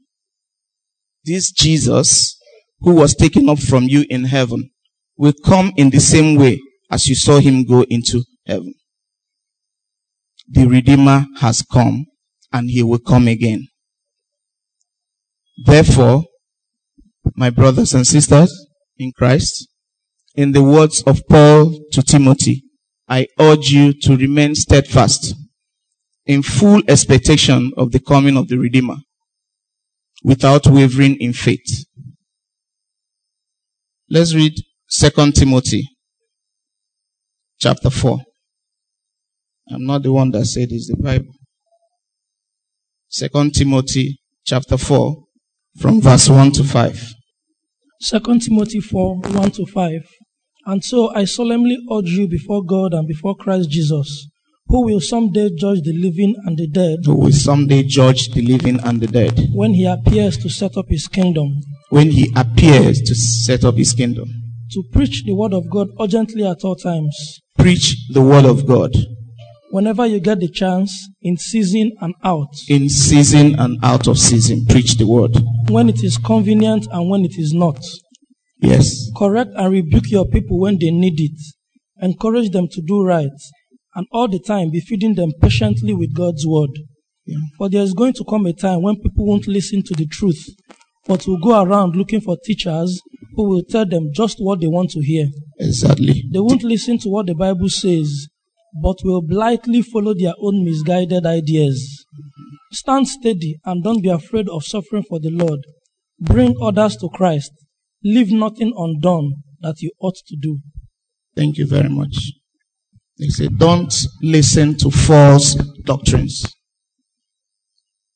This 1.25 1.51
Jesus, 1.51 2.39
who 2.81 2.95
was 2.95 3.15
taken 3.15 3.49
up 3.49 3.59
from 3.59 3.85
you 3.85 4.05
in 4.11 4.25
heaven, 4.25 4.71
will 5.17 5.35
come 5.45 5.73
in 5.77 5.91
the 5.91 6.01
same 6.01 6.37
way 6.37 6.61
as 6.91 7.07
you 7.07 7.15
saw 7.15 7.39
him 7.39 7.65
go 7.65 7.83
into 7.83 8.25
heaven 8.47 8.75
the 10.51 10.67
Redeemer 10.67 11.27
has 11.39 11.63
come 11.63 12.07
and 12.53 12.69
he 12.69 12.83
will 12.83 12.99
come 12.99 13.29
again. 13.29 13.69
Therefore, 15.65 16.25
my 17.37 17.51
brothers 17.51 17.95
and 17.95 18.07
sisters 18.07 18.53
in 18.99 19.13
Christ, 19.13 19.69
in 20.35 20.53
the 20.53 20.63
words 20.63 21.03
of 21.07 21.23
Paul 21.29 21.79
to 21.93 22.03
Timothy, 22.03 22.65
I 23.09 23.27
urge 23.39 23.71
you 23.71 23.93
to 24.03 24.17
remain 24.17 24.55
steadfast 24.55 25.35
in 26.27 26.43
full 26.43 26.83
expectation 26.89 27.73
of 27.77 27.93
the 27.93 28.01
coming 28.01 28.37
of 28.37 28.49
the 28.49 28.57
Redeemer 28.57 28.97
without 30.23 30.67
wavering 30.67 31.17
in 31.17 31.33
faith. 31.33 31.87
Let's 34.09 34.35
read 34.35 34.55
2 34.91 35.33
Timothy 35.33 35.89
chapter 37.61 37.91
4. 37.91 38.19
I'm 39.73 39.85
not 39.87 40.03
the 40.03 40.13
one 40.13 40.31
that 40.33 40.47
said 40.47 40.69
it's 40.71 40.89
the 40.89 40.97
Bible. 40.97 41.33
Second 43.09 43.55
Timothy 43.55 44.19
chapter 44.45 44.77
4 44.77 45.17
from 45.79 46.01
verse 46.01 46.29
1 46.29 46.53
to 46.53 46.65
5. 46.65 47.15
Second 48.01 48.43
Timothy 48.43 48.81
4 48.81 49.21
1 49.21 49.51
to 49.53 49.67
5. 49.67 49.93
And 50.67 50.83
so 50.85 51.15
I 51.15 51.25
solemnly 51.25 51.79
urge 51.93 52.11
you 52.11 52.29
before 52.29 52.65
God 52.65 52.95
and 52.95 53.07
before 53.07 53.37
Christ 53.37 53.71
Jesus, 53.71 54.29
who 54.67 54.85
will 54.87 55.01
someday 55.01 55.51
judge 55.57 55.81
the 55.83 55.93
living 55.93 56.35
and 56.47 56.59
the 56.59 56.67
dead, 56.69 56.99
Who 57.05 57.15
will 57.15 57.33
someday 57.33 57.83
judge 57.85 58.29
the 58.31 58.43
living 58.43 58.81
and 58.81 59.01
the 59.01 59.07
dead 59.07 59.49
when 59.53 59.75
he 59.75 59.87
appears 59.87 60.37
to 60.39 60.49
set 60.49 60.77
up 60.77 60.87
his 60.89 61.07
kingdom, 61.07 61.61
when 61.91 62.11
he 62.11 62.33
appears 62.37 63.01
to 63.03 63.15
set 63.15 63.65
up 63.65 63.77
his 63.77 63.93
kingdom. 63.93 64.29
to 64.73 64.83
preach 64.93 65.25
the 65.25 65.35
word 65.35 65.53
of 65.53 65.69
God 65.71 65.89
urgently 66.01 66.45
at 66.47 66.63
all 66.65 66.77
times, 66.77 67.41
Preach 67.59 67.97
the 68.13 68.23
word 68.23 68.45
of 68.45 68.67
God 68.67 68.93
whenever 69.71 70.07
you 70.07 70.21
get 70.21 70.41
the 70.41 70.49
chance, 70.49 71.09
in 71.23 71.37
season 71.37 71.93
and 72.01 72.15
out, 72.23 72.53
in 72.69 72.89
season 72.89 73.59
and 73.59 73.79
out 73.83 74.07
of 74.07 74.19
season. 74.19 74.67
Preach 74.67 74.97
the 74.97 75.07
word. 75.07 75.37
when 75.69 75.89
it 75.89 76.03
is 76.03 76.19
convenient 76.19 76.87
and 76.93 77.09
when 77.09 77.25
it 77.25 77.37
is 77.39 77.53
not. 77.53 77.79
Yes. 78.61 79.11
Correct 79.17 79.51
and 79.57 79.73
rebuke 79.73 80.11
your 80.11 80.27
people 80.27 80.59
when 80.61 80.79
they 80.79 80.91
need 80.91 81.19
it. 81.21 81.41
Encourage 82.03 82.51
them 82.51 82.69
to 82.73 82.83
do 82.83 83.03
right. 83.03 83.31
And 83.95 84.07
all 84.13 84.29
the 84.29 84.39
time 84.39 84.71
be 84.71 84.81
feeding 84.81 85.15
them 85.15 85.33
patiently 85.41 85.95
with 85.95 86.15
God's 86.15 86.47
word. 86.47 86.71
Yeah. 87.27 87.39
For 87.59 87.69
there 87.69 87.83
is 87.83 87.95
going 87.95 88.13
to 88.15 88.25
come 88.29 88.47
a 88.47 88.53
time 88.53 88.83
when 88.83 88.97
people 88.97 89.27
won't 89.27 89.47
listen 89.47 89.83
to 89.85 89.95
the 89.95 90.07
truth, 90.07 90.45
but 91.07 91.27
will 91.27 91.39
go 91.39 91.63
around 91.63 91.97
looking 91.97 92.21
for 92.21 92.37
teachers 92.45 93.01
who 93.35 93.49
will 93.49 93.63
tell 93.63 93.87
them 93.87 94.11
just 94.15 94.39
what 94.39 94.61
they 94.61 94.67
want 94.67 94.91
to 94.91 95.01
hear. 95.01 95.27
Exactly. 95.59 96.25
They 96.33 96.41
won't 96.41 96.63
listen 96.65 96.99
to 96.99 97.09
what 97.09 97.27
the 97.27 97.35
Bible 97.35 97.69
says, 97.69 98.29
but 98.83 98.97
will 99.05 99.23
blithely 99.23 99.83
follow 99.83 100.15
their 100.15 100.35
own 100.41 100.65
misguided 100.65 101.27
ideas. 101.27 102.05
Stand 102.73 103.09
steady 103.09 103.59
and 103.65 103.83
don't 103.83 104.03
be 104.03 104.09
afraid 104.09 104.49
of 104.49 104.65
suffering 104.65 105.05
for 105.09 105.19
the 105.19 105.31
Lord. 105.31 105.61
Bring 106.21 106.55
others 106.63 106.97
to 106.99 107.09
Christ. 107.13 107.51
Leave 108.05 108.31
nothing 108.31 108.73
undone 108.77 109.33
that 109.61 109.81
you 109.81 109.91
ought 110.01 110.17
to 110.27 110.37
do. 110.41 110.59
Thank 111.35 111.57
you 111.59 111.67
very 111.67 111.89
much. 111.89 112.17
They 113.19 113.29
say, 113.29 113.49
don't 113.49 113.95
listen 114.23 114.77
to 114.79 114.91
false 114.91 115.55
doctrines. 115.85 116.45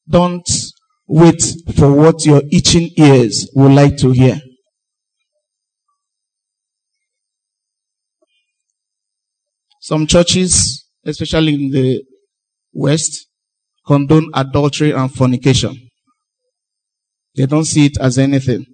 Don't 0.08 0.48
wait 1.06 1.42
for 1.76 1.92
what 1.92 2.24
your 2.24 2.42
itching 2.50 2.90
ears 2.96 3.48
would 3.54 3.72
like 3.72 3.96
to 3.98 4.10
hear. 4.12 4.40
Some 9.84 10.06
churches, 10.06 10.86
especially 11.04 11.52
in 11.52 11.70
the 11.70 12.02
West, 12.72 13.26
condone 13.86 14.30
adultery 14.32 14.92
and 14.92 15.12
fornication. 15.14 15.76
They 17.36 17.44
don't 17.44 17.66
see 17.66 17.84
it 17.84 17.98
as 18.00 18.16
anything. 18.16 18.64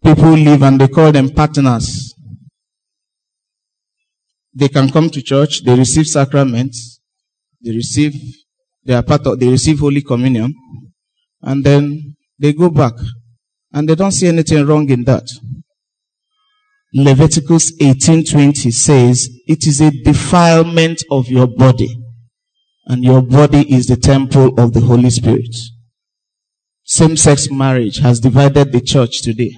People 0.00 0.34
live 0.34 0.62
and 0.62 0.80
they 0.80 0.86
call 0.86 1.10
them 1.10 1.30
partners. 1.30 2.14
They 4.54 4.68
can 4.68 4.88
come 4.88 5.10
to 5.10 5.20
church, 5.20 5.64
they 5.64 5.74
receive 5.74 6.06
sacraments, 6.06 7.00
they 7.60 7.72
receive, 7.72 8.14
they 8.84 8.94
are 8.94 9.02
part 9.02 9.26
of, 9.26 9.40
they 9.40 9.48
receive 9.48 9.80
Holy 9.80 10.02
Communion, 10.02 10.54
and 11.42 11.64
then 11.64 12.14
they 12.38 12.52
go 12.52 12.70
back. 12.70 12.94
And 13.72 13.88
they 13.88 13.96
don't 13.96 14.12
see 14.12 14.28
anything 14.28 14.64
wrong 14.64 14.88
in 14.88 15.02
that. 15.02 15.28
Leviticus 16.94 17.72
18:20 17.80 18.70
says, 18.70 19.28
"It 19.46 19.66
is 19.66 19.80
a 19.80 19.90
defilement 19.90 21.02
of 21.10 21.28
your 21.28 21.46
body, 21.46 21.98
and 22.86 23.02
your 23.02 23.22
body 23.22 23.70
is 23.72 23.86
the 23.86 23.96
temple 23.96 24.58
of 24.58 24.72
the 24.72 24.80
Holy 24.80 25.10
Spirit." 25.10 25.54
Same-sex 26.84 27.50
marriage 27.50 27.98
has 27.98 28.20
divided 28.20 28.72
the 28.72 28.80
church 28.80 29.20
today. 29.20 29.52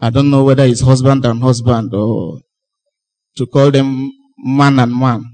I 0.00 0.10
don't 0.10 0.30
know 0.30 0.44
whether 0.44 0.64
it's 0.64 0.80
husband 0.80 1.24
and 1.24 1.40
husband 1.40 1.94
or 1.94 2.40
to 3.36 3.46
call 3.46 3.70
them 3.70 4.10
man 4.38 4.78
and 4.78 4.94
man. 4.94 5.24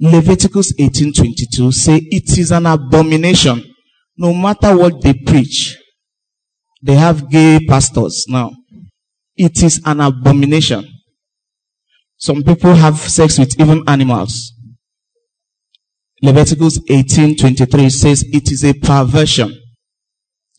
Leviticus 0.00 0.74
18:22 0.78 1.72
say 1.72 1.96
it 2.10 2.38
is 2.38 2.52
an 2.52 2.66
abomination 2.66 3.64
no 4.16 4.34
matter 4.34 4.76
what 4.76 5.00
they 5.00 5.14
preach. 5.14 5.76
They 6.82 6.94
have 6.94 7.30
gay 7.30 7.58
pastors 7.66 8.26
now. 8.28 8.52
It 9.36 9.62
is 9.62 9.80
an 9.84 10.00
abomination. 10.00 10.86
Some 12.16 12.42
people 12.42 12.74
have 12.74 12.98
sex 12.98 13.38
with 13.38 13.58
even 13.60 13.82
animals. 13.86 14.52
Leviticus 16.22 16.80
18:23 16.88 17.90
says 17.90 18.24
it 18.32 18.50
is 18.50 18.64
a 18.64 18.74
perversion. 18.74 19.56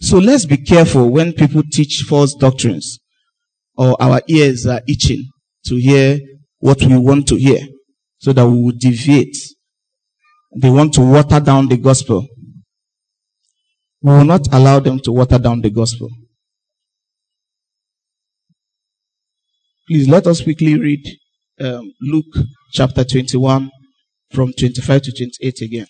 So 0.02 0.18
let's 0.18 0.46
be 0.46 0.58
careful 0.58 1.10
when 1.10 1.34
people 1.34 1.64
teach 1.70 2.06
false 2.08 2.34
doctrines 2.34 3.00
or 3.76 4.02
our 4.02 4.22
ears 4.28 4.66
are 4.66 4.82
itching 4.88 5.26
to 5.66 5.76
hear 5.76 6.20
what 6.60 6.82
we 6.82 6.98
want 6.98 7.28
to 7.28 7.36
hear 7.36 7.60
so 8.20 8.32
that 8.32 8.48
we 8.48 8.62
will 8.62 8.78
deviate. 8.78 9.36
They 10.56 10.70
want 10.70 10.94
to 10.94 11.02
water 11.02 11.40
down 11.42 11.68
the 11.68 11.78
gospel. 11.78 12.26
We 14.02 14.12
will 14.12 14.26
not 14.26 14.48
allow 14.54 14.80
them 14.80 15.00
to 15.02 15.12
water 15.12 15.38
down 15.38 15.62
the 15.62 15.70
gospel. 15.70 16.10
Please 19.88 20.08
let 20.08 20.28
us 20.28 20.42
quickly 20.42 20.80
read 20.80 21.04
um, 21.60 21.92
Luke 22.02 22.46
chapter 22.72 23.04
21 23.04 23.70
from 24.32 24.54
25 24.54 25.02
to 25.02 25.12
28 25.12 25.62
again. 25.62 25.88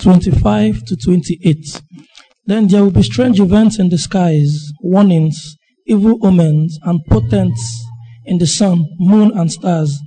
25 0.00 0.84
to 0.84 0.96
28. 0.96 1.82
Then 2.46 2.68
there 2.68 2.82
will 2.82 2.90
be 2.90 3.02
strange 3.02 3.40
events 3.40 3.78
in 3.78 3.88
the 3.88 3.98
skies, 3.98 4.72
warnings, 4.80 5.56
evil 5.86 6.18
omens, 6.24 6.78
and 6.82 7.04
portents 7.06 7.84
in 8.24 8.38
the 8.38 8.46
sun, 8.46 8.84
moon, 8.98 9.32
and 9.36 9.50
stars. 9.50 9.98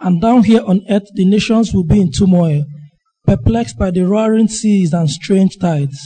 And 0.00 0.20
down 0.20 0.44
here 0.44 0.62
on 0.66 0.80
earth, 0.88 1.08
the 1.14 1.24
nations 1.24 1.72
will 1.72 1.84
be 1.84 2.00
in 2.00 2.10
turmoil, 2.10 2.64
perplexed 3.26 3.78
by 3.78 3.90
the 3.90 4.06
roaring 4.06 4.48
seas 4.48 4.92
and 4.92 5.08
strange 5.08 5.58
tides. 5.58 5.98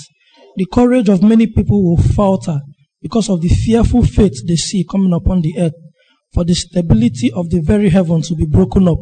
The 0.56 0.66
courage 0.66 1.08
of 1.08 1.22
many 1.22 1.46
people 1.46 1.82
will 1.84 2.02
falter 2.02 2.60
because 3.00 3.28
of 3.28 3.40
the 3.40 3.48
fearful 3.48 4.04
fate 4.04 4.36
they 4.46 4.56
see 4.56 4.84
coming 4.88 5.12
upon 5.12 5.42
the 5.42 5.54
earth, 5.58 5.74
for 6.32 6.44
the 6.44 6.54
stability 6.54 7.30
of 7.32 7.50
the 7.50 7.60
very 7.60 7.88
heavens 7.90 8.30
will 8.30 8.38
be 8.38 8.46
broken 8.46 8.88
up. 8.88 8.98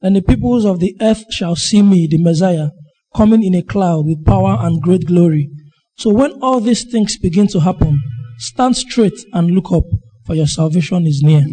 And 0.00 0.16
the 0.16 0.22
peoples 0.22 0.64
of 0.64 0.80
the 0.80 0.96
earth 1.00 1.24
shall 1.30 1.56
see 1.56 1.82
me, 1.82 2.06
the 2.06 2.18
Messiah, 2.18 2.68
coming 3.14 3.42
in 3.42 3.54
a 3.54 3.62
cloud 3.62 4.06
with 4.06 4.24
power 4.24 4.56
and 4.60 4.82
great 4.82 5.06
glory. 5.06 5.50
So 5.96 6.10
when 6.10 6.32
all 6.42 6.60
these 6.60 6.84
things 6.84 7.18
begin 7.18 7.46
to 7.48 7.60
happen, 7.60 8.00
stand 8.38 8.76
straight 8.76 9.18
and 9.32 9.50
look 9.50 9.72
up, 9.72 9.84
for 10.26 10.34
your 10.34 10.46
salvation 10.46 11.06
is 11.06 11.22
near. 11.22 11.44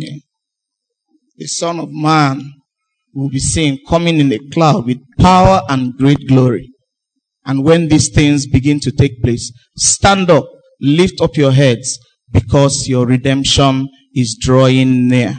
The 1.37 1.47
Son 1.47 1.79
of 1.79 1.91
Man 1.91 2.53
will 3.13 3.29
be 3.29 3.39
seen 3.39 3.79
coming 3.87 4.19
in 4.19 4.31
a 4.31 4.39
cloud 4.49 4.85
with 4.85 4.99
power 5.21 5.61
and 5.69 5.93
great 5.97 6.27
glory. 6.27 6.69
And 7.45 7.63
when 7.63 7.87
these 7.87 8.09
things 8.09 8.47
begin 8.47 8.79
to 8.81 8.91
take 8.91 9.21
place, 9.21 9.51
stand 9.75 10.29
up, 10.29 10.45
lift 10.79 11.21
up 11.21 11.37
your 11.37 11.51
heads, 11.51 11.99
because 12.31 12.87
your 12.87 13.05
redemption 13.05 13.87
is 14.15 14.37
drawing 14.39 15.07
near. 15.07 15.37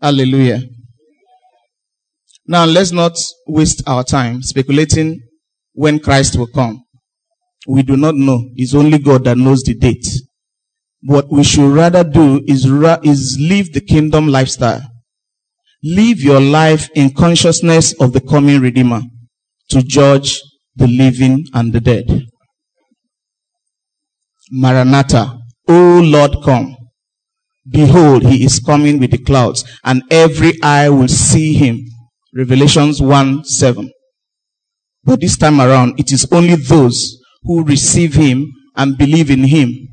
Hallelujah. 0.00 0.60
Now 2.46 2.66
let's 2.66 2.92
not 2.92 3.16
waste 3.46 3.82
our 3.86 4.04
time 4.04 4.42
speculating 4.42 5.20
when 5.72 5.98
Christ 5.98 6.36
will 6.36 6.48
come. 6.48 6.84
We 7.66 7.82
do 7.82 7.96
not 7.96 8.14
know. 8.14 8.50
It's 8.56 8.74
only 8.74 8.98
God 8.98 9.24
that 9.24 9.38
knows 9.38 9.62
the 9.62 9.74
date. 9.74 10.06
What 11.02 11.30
we 11.30 11.42
should 11.42 11.72
rather 11.72 12.04
do 12.04 12.42
is, 12.46 12.68
ra- 12.70 12.98
is 13.02 13.38
live 13.40 13.72
the 13.72 13.80
kingdom 13.80 14.28
lifestyle. 14.28 14.82
Live 15.86 16.20
your 16.20 16.40
life 16.40 16.88
in 16.94 17.12
consciousness 17.12 17.92
of 18.00 18.14
the 18.14 18.20
coming 18.22 18.58
Redeemer 18.58 19.02
to 19.68 19.82
judge 19.82 20.40
the 20.74 20.86
living 20.86 21.44
and 21.52 21.74
the 21.74 21.80
dead. 21.80 22.22
Maranatha, 24.50 25.38
O 25.68 26.00
Lord 26.02 26.36
come. 26.42 26.74
Behold, 27.68 28.22
he 28.22 28.46
is 28.46 28.60
coming 28.60 28.98
with 28.98 29.10
the 29.10 29.18
clouds 29.18 29.62
and 29.84 30.02
every 30.10 30.54
eye 30.62 30.88
will 30.88 31.08
see 31.08 31.52
him. 31.52 31.84
Revelations 32.34 33.02
1 33.02 33.44
7. 33.44 33.92
But 35.04 35.20
this 35.20 35.36
time 35.36 35.60
around, 35.60 36.00
it 36.00 36.12
is 36.12 36.26
only 36.32 36.54
those 36.54 37.18
who 37.42 37.62
receive 37.62 38.14
him 38.14 38.50
and 38.74 38.96
believe 38.96 39.30
in 39.30 39.44
him 39.44 39.88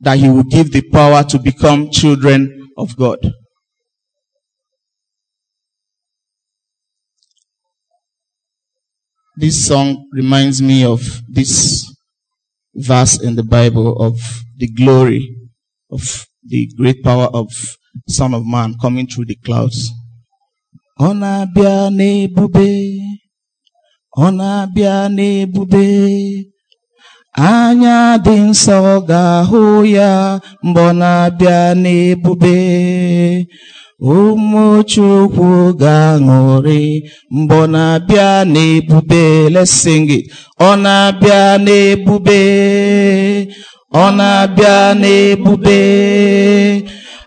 that 0.00 0.18
he 0.18 0.28
will 0.28 0.42
give 0.44 0.70
the 0.70 0.82
power 0.82 1.24
to 1.24 1.38
become 1.38 1.90
children 1.90 2.68
of 2.76 2.94
God. 2.94 3.18
This 9.38 9.68
song 9.70 10.10
reminds 10.10 10.60
me 10.60 10.82
of 10.84 10.98
this 11.30 11.86
verse 12.74 13.22
in 13.22 13.36
the 13.36 13.44
Bible 13.44 13.94
of 14.02 14.18
the 14.56 14.66
glory 14.66 15.22
of 15.92 16.26
the 16.42 16.66
great 16.76 17.04
power 17.04 17.28
of 17.32 17.46
Son 18.08 18.34
of 18.34 18.44
Man 18.44 18.74
coming 18.82 19.06
through 19.06 19.26
the 19.26 19.36
clouds. 19.46 19.92
Ọ 20.98 21.14
na-abịa 21.20 21.86
n'ebube, 21.98 22.68
ọ 24.18 24.26
na-abịa 24.38 24.96
n'ebube, 25.16 25.86
anya 27.50 27.98
dị 28.24 28.34
nsọ 28.50 28.78
ga-ahụ 29.08 29.62
ya 29.96 30.10
mgbe 30.66 30.84
na-abịa 31.00 31.58
n'ebube. 31.82 32.56
Ụmụ 34.00 34.64
ga-aṅụrị 35.80 36.82
mgbe 37.34 37.56
ọ 37.62 37.66
na-abịa 37.74 38.28
n'ebube. 38.52 39.22
Let's. 39.54 39.84
Ọ 40.66 40.70
na-abịa 40.84 41.42
n'ebube, 41.64 42.40
ọ 44.02 44.06
na-abịa 44.18 44.78
n'ebube. 45.00 45.80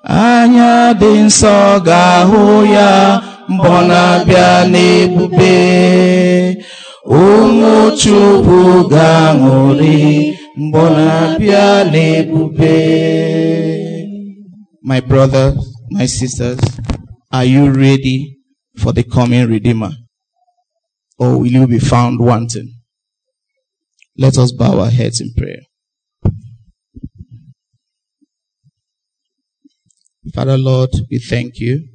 Anya 0.04 0.72
dị 1.00 1.12
nsọ 1.26 1.56
ga-ahụ 1.88 2.42
ya 2.76 2.90
mgbe 3.52 3.70
ọ 3.78 3.80
na-abịa 3.90 4.50
n'ebube. 4.72 5.56
Ụmụ 7.24 7.74
Chukwu 8.00 8.60
ga-aṅụrị 8.94 10.00
mgbe 10.62 10.80
ọ 10.86 10.88
na-abịa 10.98 11.66
n'ebube. 11.92 12.78
My 14.90 15.00
brothers, 15.10 15.71
my 15.92 16.06
sisters, 16.06 16.60
are 17.34 17.44
you 17.44 17.70
ready 17.70 18.38
for 18.78 18.94
the 18.94 19.04
coming 19.04 19.48
Redeemer? 19.48 19.92
Or 21.20 21.38
will 21.38 21.52
you 21.52 21.68
be 21.68 21.80
found 21.80 22.20
wanting? 22.20 22.74
Let 24.18 24.38
us 24.38 24.54
bow 24.54 24.80
our 24.80 24.90
heads 24.90 25.20
in 25.20 25.34
prayer. 25.34 25.62
Father 30.34 30.58
Lord, 30.58 30.92
we 31.10 31.20
thank 31.20 31.60
you. 31.60 31.90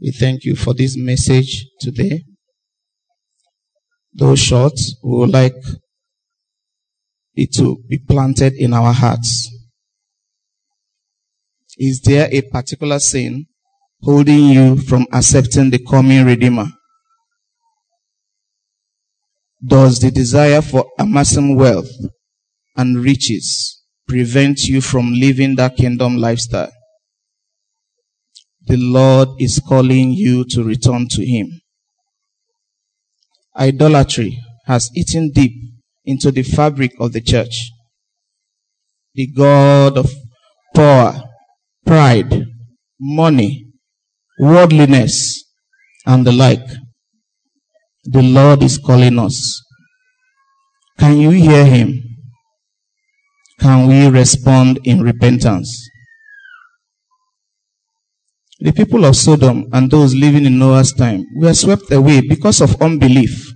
We 0.00 0.12
thank 0.12 0.44
you 0.44 0.54
for 0.54 0.72
this 0.72 0.96
message 0.96 1.66
today. 1.80 2.22
Though 4.14 4.36
short, 4.36 4.78
we 5.02 5.18
would 5.18 5.30
like 5.30 5.56
it 7.34 7.52
to 7.54 7.82
be 7.88 7.98
planted 7.98 8.52
in 8.54 8.72
our 8.72 8.92
hearts. 8.92 9.48
Is 11.82 12.02
there 12.02 12.28
a 12.30 12.42
particular 12.42 12.98
sin 12.98 13.46
holding 14.02 14.50
you 14.50 14.76
from 14.76 15.06
accepting 15.14 15.70
the 15.70 15.78
coming 15.78 16.26
Redeemer? 16.26 16.66
Does 19.66 19.98
the 19.98 20.10
desire 20.10 20.60
for 20.60 20.84
amassing 20.98 21.56
wealth 21.56 21.88
and 22.76 23.02
riches 23.02 23.82
prevent 24.06 24.64
you 24.64 24.82
from 24.82 25.14
living 25.14 25.56
that 25.56 25.76
kingdom 25.76 26.18
lifestyle? 26.18 26.70
The 28.66 28.76
Lord 28.76 29.30
is 29.38 29.58
calling 29.58 30.12
you 30.12 30.44
to 30.50 30.62
return 30.62 31.08
to 31.12 31.24
Him. 31.24 31.62
Idolatry 33.56 34.38
has 34.66 34.90
eaten 34.94 35.30
deep 35.30 35.54
into 36.04 36.30
the 36.30 36.42
fabric 36.42 36.92
of 37.00 37.14
the 37.14 37.22
church. 37.22 37.70
The 39.14 39.28
God 39.28 39.96
of 39.96 40.10
power, 40.74 41.29
pride, 41.84 42.44
money, 42.98 43.66
worldliness, 44.38 45.44
and 46.06 46.26
the 46.26 46.32
like. 46.32 46.66
The 48.04 48.22
Lord 48.22 48.62
is 48.62 48.78
calling 48.78 49.18
us. 49.18 49.62
Can 50.98 51.18
you 51.18 51.30
hear 51.30 51.64
Him? 51.64 52.02
Can 53.58 53.88
we 53.88 54.08
respond 54.08 54.80
in 54.84 55.02
repentance? 55.02 55.88
The 58.58 58.72
people 58.72 59.04
of 59.06 59.16
Sodom 59.16 59.66
and 59.72 59.90
those 59.90 60.14
living 60.14 60.44
in 60.44 60.58
Noah's 60.58 60.92
time 60.92 61.24
were 61.36 61.54
swept 61.54 61.90
away 61.92 62.20
because 62.20 62.60
of 62.60 62.80
unbelief, 62.82 63.50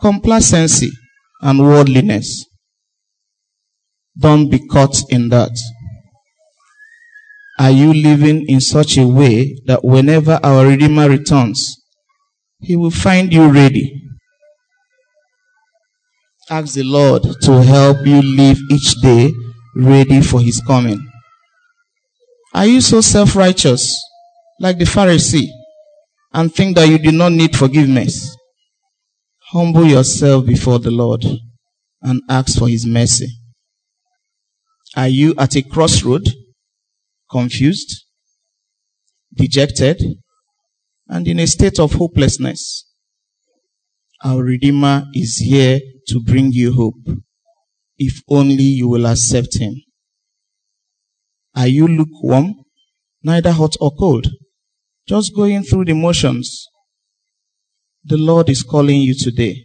complacency, 0.00 0.90
and 1.42 1.58
worldliness. 1.60 2.46
Don't 4.18 4.50
be 4.50 4.66
caught 4.66 4.96
in 5.10 5.28
that. 5.28 5.52
Are 7.58 7.70
you 7.70 7.94
living 7.94 8.44
in 8.48 8.60
such 8.60 8.98
a 8.98 9.06
way 9.06 9.56
that 9.66 9.82
whenever 9.82 10.38
our 10.42 10.66
Redeemer 10.66 11.08
returns, 11.08 11.76
He 12.60 12.76
will 12.76 12.90
find 12.90 13.32
you 13.32 13.48
ready? 13.50 14.02
Ask 16.50 16.74
the 16.74 16.82
Lord 16.82 17.22
to 17.42 17.62
help 17.62 18.06
you 18.06 18.20
live 18.22 18.58
each 18.70 19.00
day 19.00 19.32
ready 19.74 20.20
for 20.20 20.40
His 20.40 20.60
coming. 20.66 21.00
Are 22.54 22.66
you 22.66 22.80
so 22.80 23.00
self 23.00 23.34
righteous, 23.34 24.02
like 24.60 24.78
the 24.78 24.84
Pharisee, 24.84 25.48
and 26.34 26.54
think 26.54 26.76
that 26.76 26.88
you 26.88 26.98
do 26.98 27.10
not 27.10 27.32
need 27.32 27.56
forgiveness? 27.56 28.36
Humble 29.50 29.86
yourself 29.86 30.44
before 30.44 30.78
the 30.78 30.90
Lord 30.90 31.24
and 32.02 32.20
ask 32.28 32.58
for 32.58 32.68
His 32.68 32.84
mercy. 32.84 33.28
Are 34.94 35.08
you 35.08 35.34
at 35.38 35.56
a 35.56 35.62
crossroad, 35.62 36.28
confused, 37.30 38.04
dejected, 39.34 40.02
and 41.08 41.28
in 41.28 41.38
a 41.38 41.46
state 41.46 41.78
of 41.78 41.92
hopelessness? 41.92 42.86
Our 44.24 44.42
Redeemer 44.42 45.04
is 45.12 45.36
here 45.36 45.80
to 46.08 46.20
bring 46.20 46.52
you 46.52 46.72
hope. 46.72 47.18
If 47.98 48.22
only 48.28 48.62
you 48.62 48.88
will 48.88 49.06
accept 49.06 49.58
Him. 49.58 49.74
Are 51.54 51.66
you 51.66 51.86
lukewarm? 51.86 52.54
Neither 53.22 53.52
hot 53.52 53.76
or 53.80 53.90
cold. 53.96 54.28
Just 55.08 55.34
going 55.34 55.62
through 55.62 55.86
the 55.86 55.94
motions. 55.94 56.66
The 58.04 58.16
Lord 58.16 58.48
is 58.48 58.62
calling 58.62 59.00
you 59.00 59.14
today. 59.14 59.64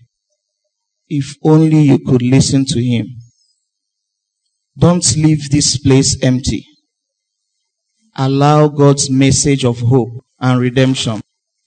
If 1.07 1.35
only 1.43 1.81
you 1.81 1.99
could 1.99 2.21
listen 2.21 2.65
to 2.65 2.81
Him. 2.81 3.07
Don't 4.77 5.15
leave 5.15 5.49
this 5.49 5.77
place 5.77 6.17
empty. 6.23 6.65
Allow 8.15 8.67
God's 8.67 9.09
message 9.09 9.63
of 9.63 9.79
hope 9.79 10.23
and 10.39 10.59
redemption 10.59 11.21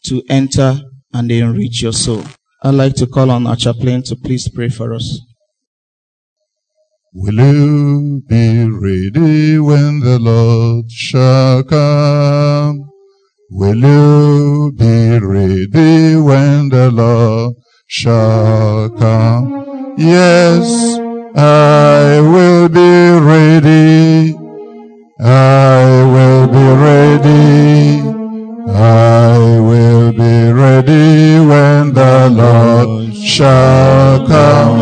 to 0.04 0.22
enter 0.28 0.80
and 1.12 1.30
enrich 1.30 1.82
your 1.82 1.92
soul. 1.92 2.22
I'd 2.62 2.74
like 2.74 2.94
to 2.96 3.06
call 3.06 3.30
on 3.30 3.46
our 3.46 3.56
chaplain 3.56 4.02
to 4.04 4.16
please 4.16 4.48
pray 4.48 4.68
for 4.68 4.94
us. 4.94 5.20
Will 7.14 7.34
you 7.34 8.22
be 8.28 8.64
ready 8.68 9.58
when 9.58 10.00
the 10.00 10.18
Lord 10.18 10.90
shall 10.90 11.62
come? 11.62 12.90
Will 13.50 13.76
you 13.76 14.72
be 14.72 15.18
ready 15.18 16.16
when 16.16 16.70
the 16.70 16.90
Lord 16.90 17.54
shall 17.86 18.90
come? 18.90 19.94
Yes, 19.96 20.98
I 21.36 22.20
will 22.20 22.68
be 22.68 23.10
ready. 23.24 24.43
I 25.20 26.02
will 26.12 26.48
be 26.48 26.58
ready. 26.58 28.02
I 28.68 29.60
will 29.60 30.10
be 30.12 30.50
ready 30.50 31.38
when 31.38 31.94
the 31.94 32.28
Lord 32.30 33.14
shall 33.14 34.26
come. 34.26 34.76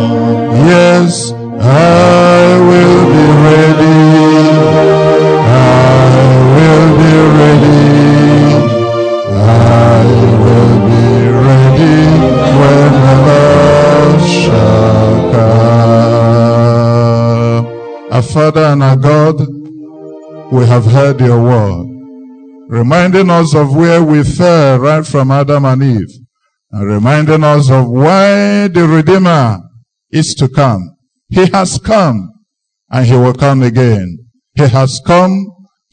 Yes, 0.65 1.31
I 1.31 2.57
will 2.67 3.05
be 3.13 3.25
ready. 3.45 4.49
I 5.45 6.17
will 6.55 6.97
be 6.97 7.13
ready. 7.37 7.93
I 9.37 10.03
will 10.41 10.79
be 10.89 11.05
ready 11.45 12.09
when 12.57 12.91
the 13.05 13.15
Lord 13.29 14.19
shall 14.27 15.13
come. 15.31 16.73
Our 18.11 18.23
Father 18.23 18.65
and 18.65 18.81
our 18.81 18.95
God, 18.97 19.52
we 20.53 20.67
have 20.67 20.85
heard 20.85 21.19
your 21.19 21.41
word, 21.41 21.87
reminding 22.69 23.27
us 23.31 23.55
of 23.55 23.75
where 23.75 24.03
we 24.03 24.21
fell 24.23 24.77
right 24.77 25.03
from 25.03 25.31
Adam 25.31 25.65
and 25.65 25.81
Eve, 25.81 26.15
and 26.69 26.87
reminding 26.87 27.43
us 27.43 27.71
of 27.71 27.89
why 27.89 28.67
the 28.67 28.87
Redeemer 28.87 29.57
is 30.11 30.35
to 30.35 30.47
come. 30.47 30.95
He 31.29 31.47
has 31.47 31.79
come 31.79 32.31
and 32.91 33.03
he 33.03 33.15
will 33.15 33.33
come 33.33 33.63
again. 33.63 34.19
He 34.53 34.67
has 34.67 35.01
come 35.03 35.43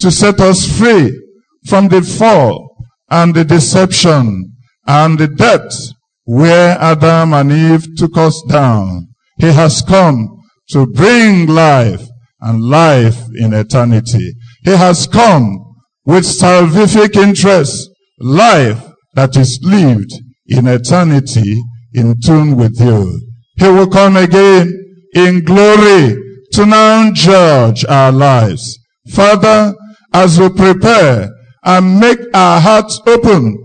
to 0.01 0.11
set 0.11 0.39
us 0.41 0.79
free 0.79 1.19
from 1.67 1.89
the 1.89 2.03
fall 2.03 2.77
and 3.09 3.35
the 3.35 3.47
deception 3.47 4.53
and 4.87 5.19
the 5.19 5.29
depths 5.29 5.95
where 6.25 6.77
Adam 6.79 7.33
and 7.33 7.51
Eve 7.51 7.97
took 7.97 8.15
us 8.19 8.43
down. 8.47 9.09
He 9.39 9.47
has 9.47 9.81
come 9.81 10.29
to 10.69 10.87
bring 10.87 11.47
life 11.47 12.07
and 12.43 12.63
life 12.63 13.19
in 13.35 13.53
eternity. 13.53 14.35
He 14.65 14.73
has 14.73 15.07
come 15.07 15.59
with 16.05 16.25
salvific 16.25 17.17
interest, 17.17 17.89
life 18.19 18.83
that 19.15 19.37
is 19.37 19.59
lived 19.63 20.13
in 20.47 20.67
eternity 20.67 21.61
in 21.95 22.15
tune 22.21 22.57
with 22.57 22.81
you. 22.81 23.21
He 23.57 23.69
will 23.69 23.89
come 23.89 24.17
again 24.17 24.73
in 25.15 25.45
glory 25.45 26.17
to 26.53 26.67
now 26.67 27.11
judge 27.13 27.85
our 27.87 28.13
lives. 28.13 28.79
Father, 29.11 29.75
as 30.13 30.39
we 30.39 30.49
prepare 30.51 31.29
and 31.65 32.01
make 32.01 32.19
our 32.35 32.61
hearts 32.61 33.01
open, 33.07 33.57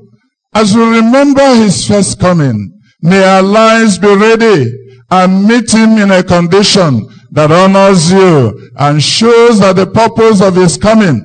as 0.54 0.76
we 0.76 0.84
remember 0.84 1.56
his 1.56 1.86
first 1.88 2.20
coming, 2.20 2.80
may 3.02 3.24
our 3.24 3.44
lives 3.44 4.00
be 4.00 4.16
ready 4.16 4.72
and 5.12 5.48
meet 5.48 5.72
him 5.72 5.98
in 5.98 6.12
a 6.12 6.24
condition 6.24 7.08
that 7.36 7.52
honors 7.52 8.12
you 8.12 8.72
and 8.78 9.04
shows 9.04 9.60
that 9.60 9.76
the 9.76 9.86
purpose 9.86 10.42
of 10.42 10.56
his 10.56 10.78
coming 10.78 11.22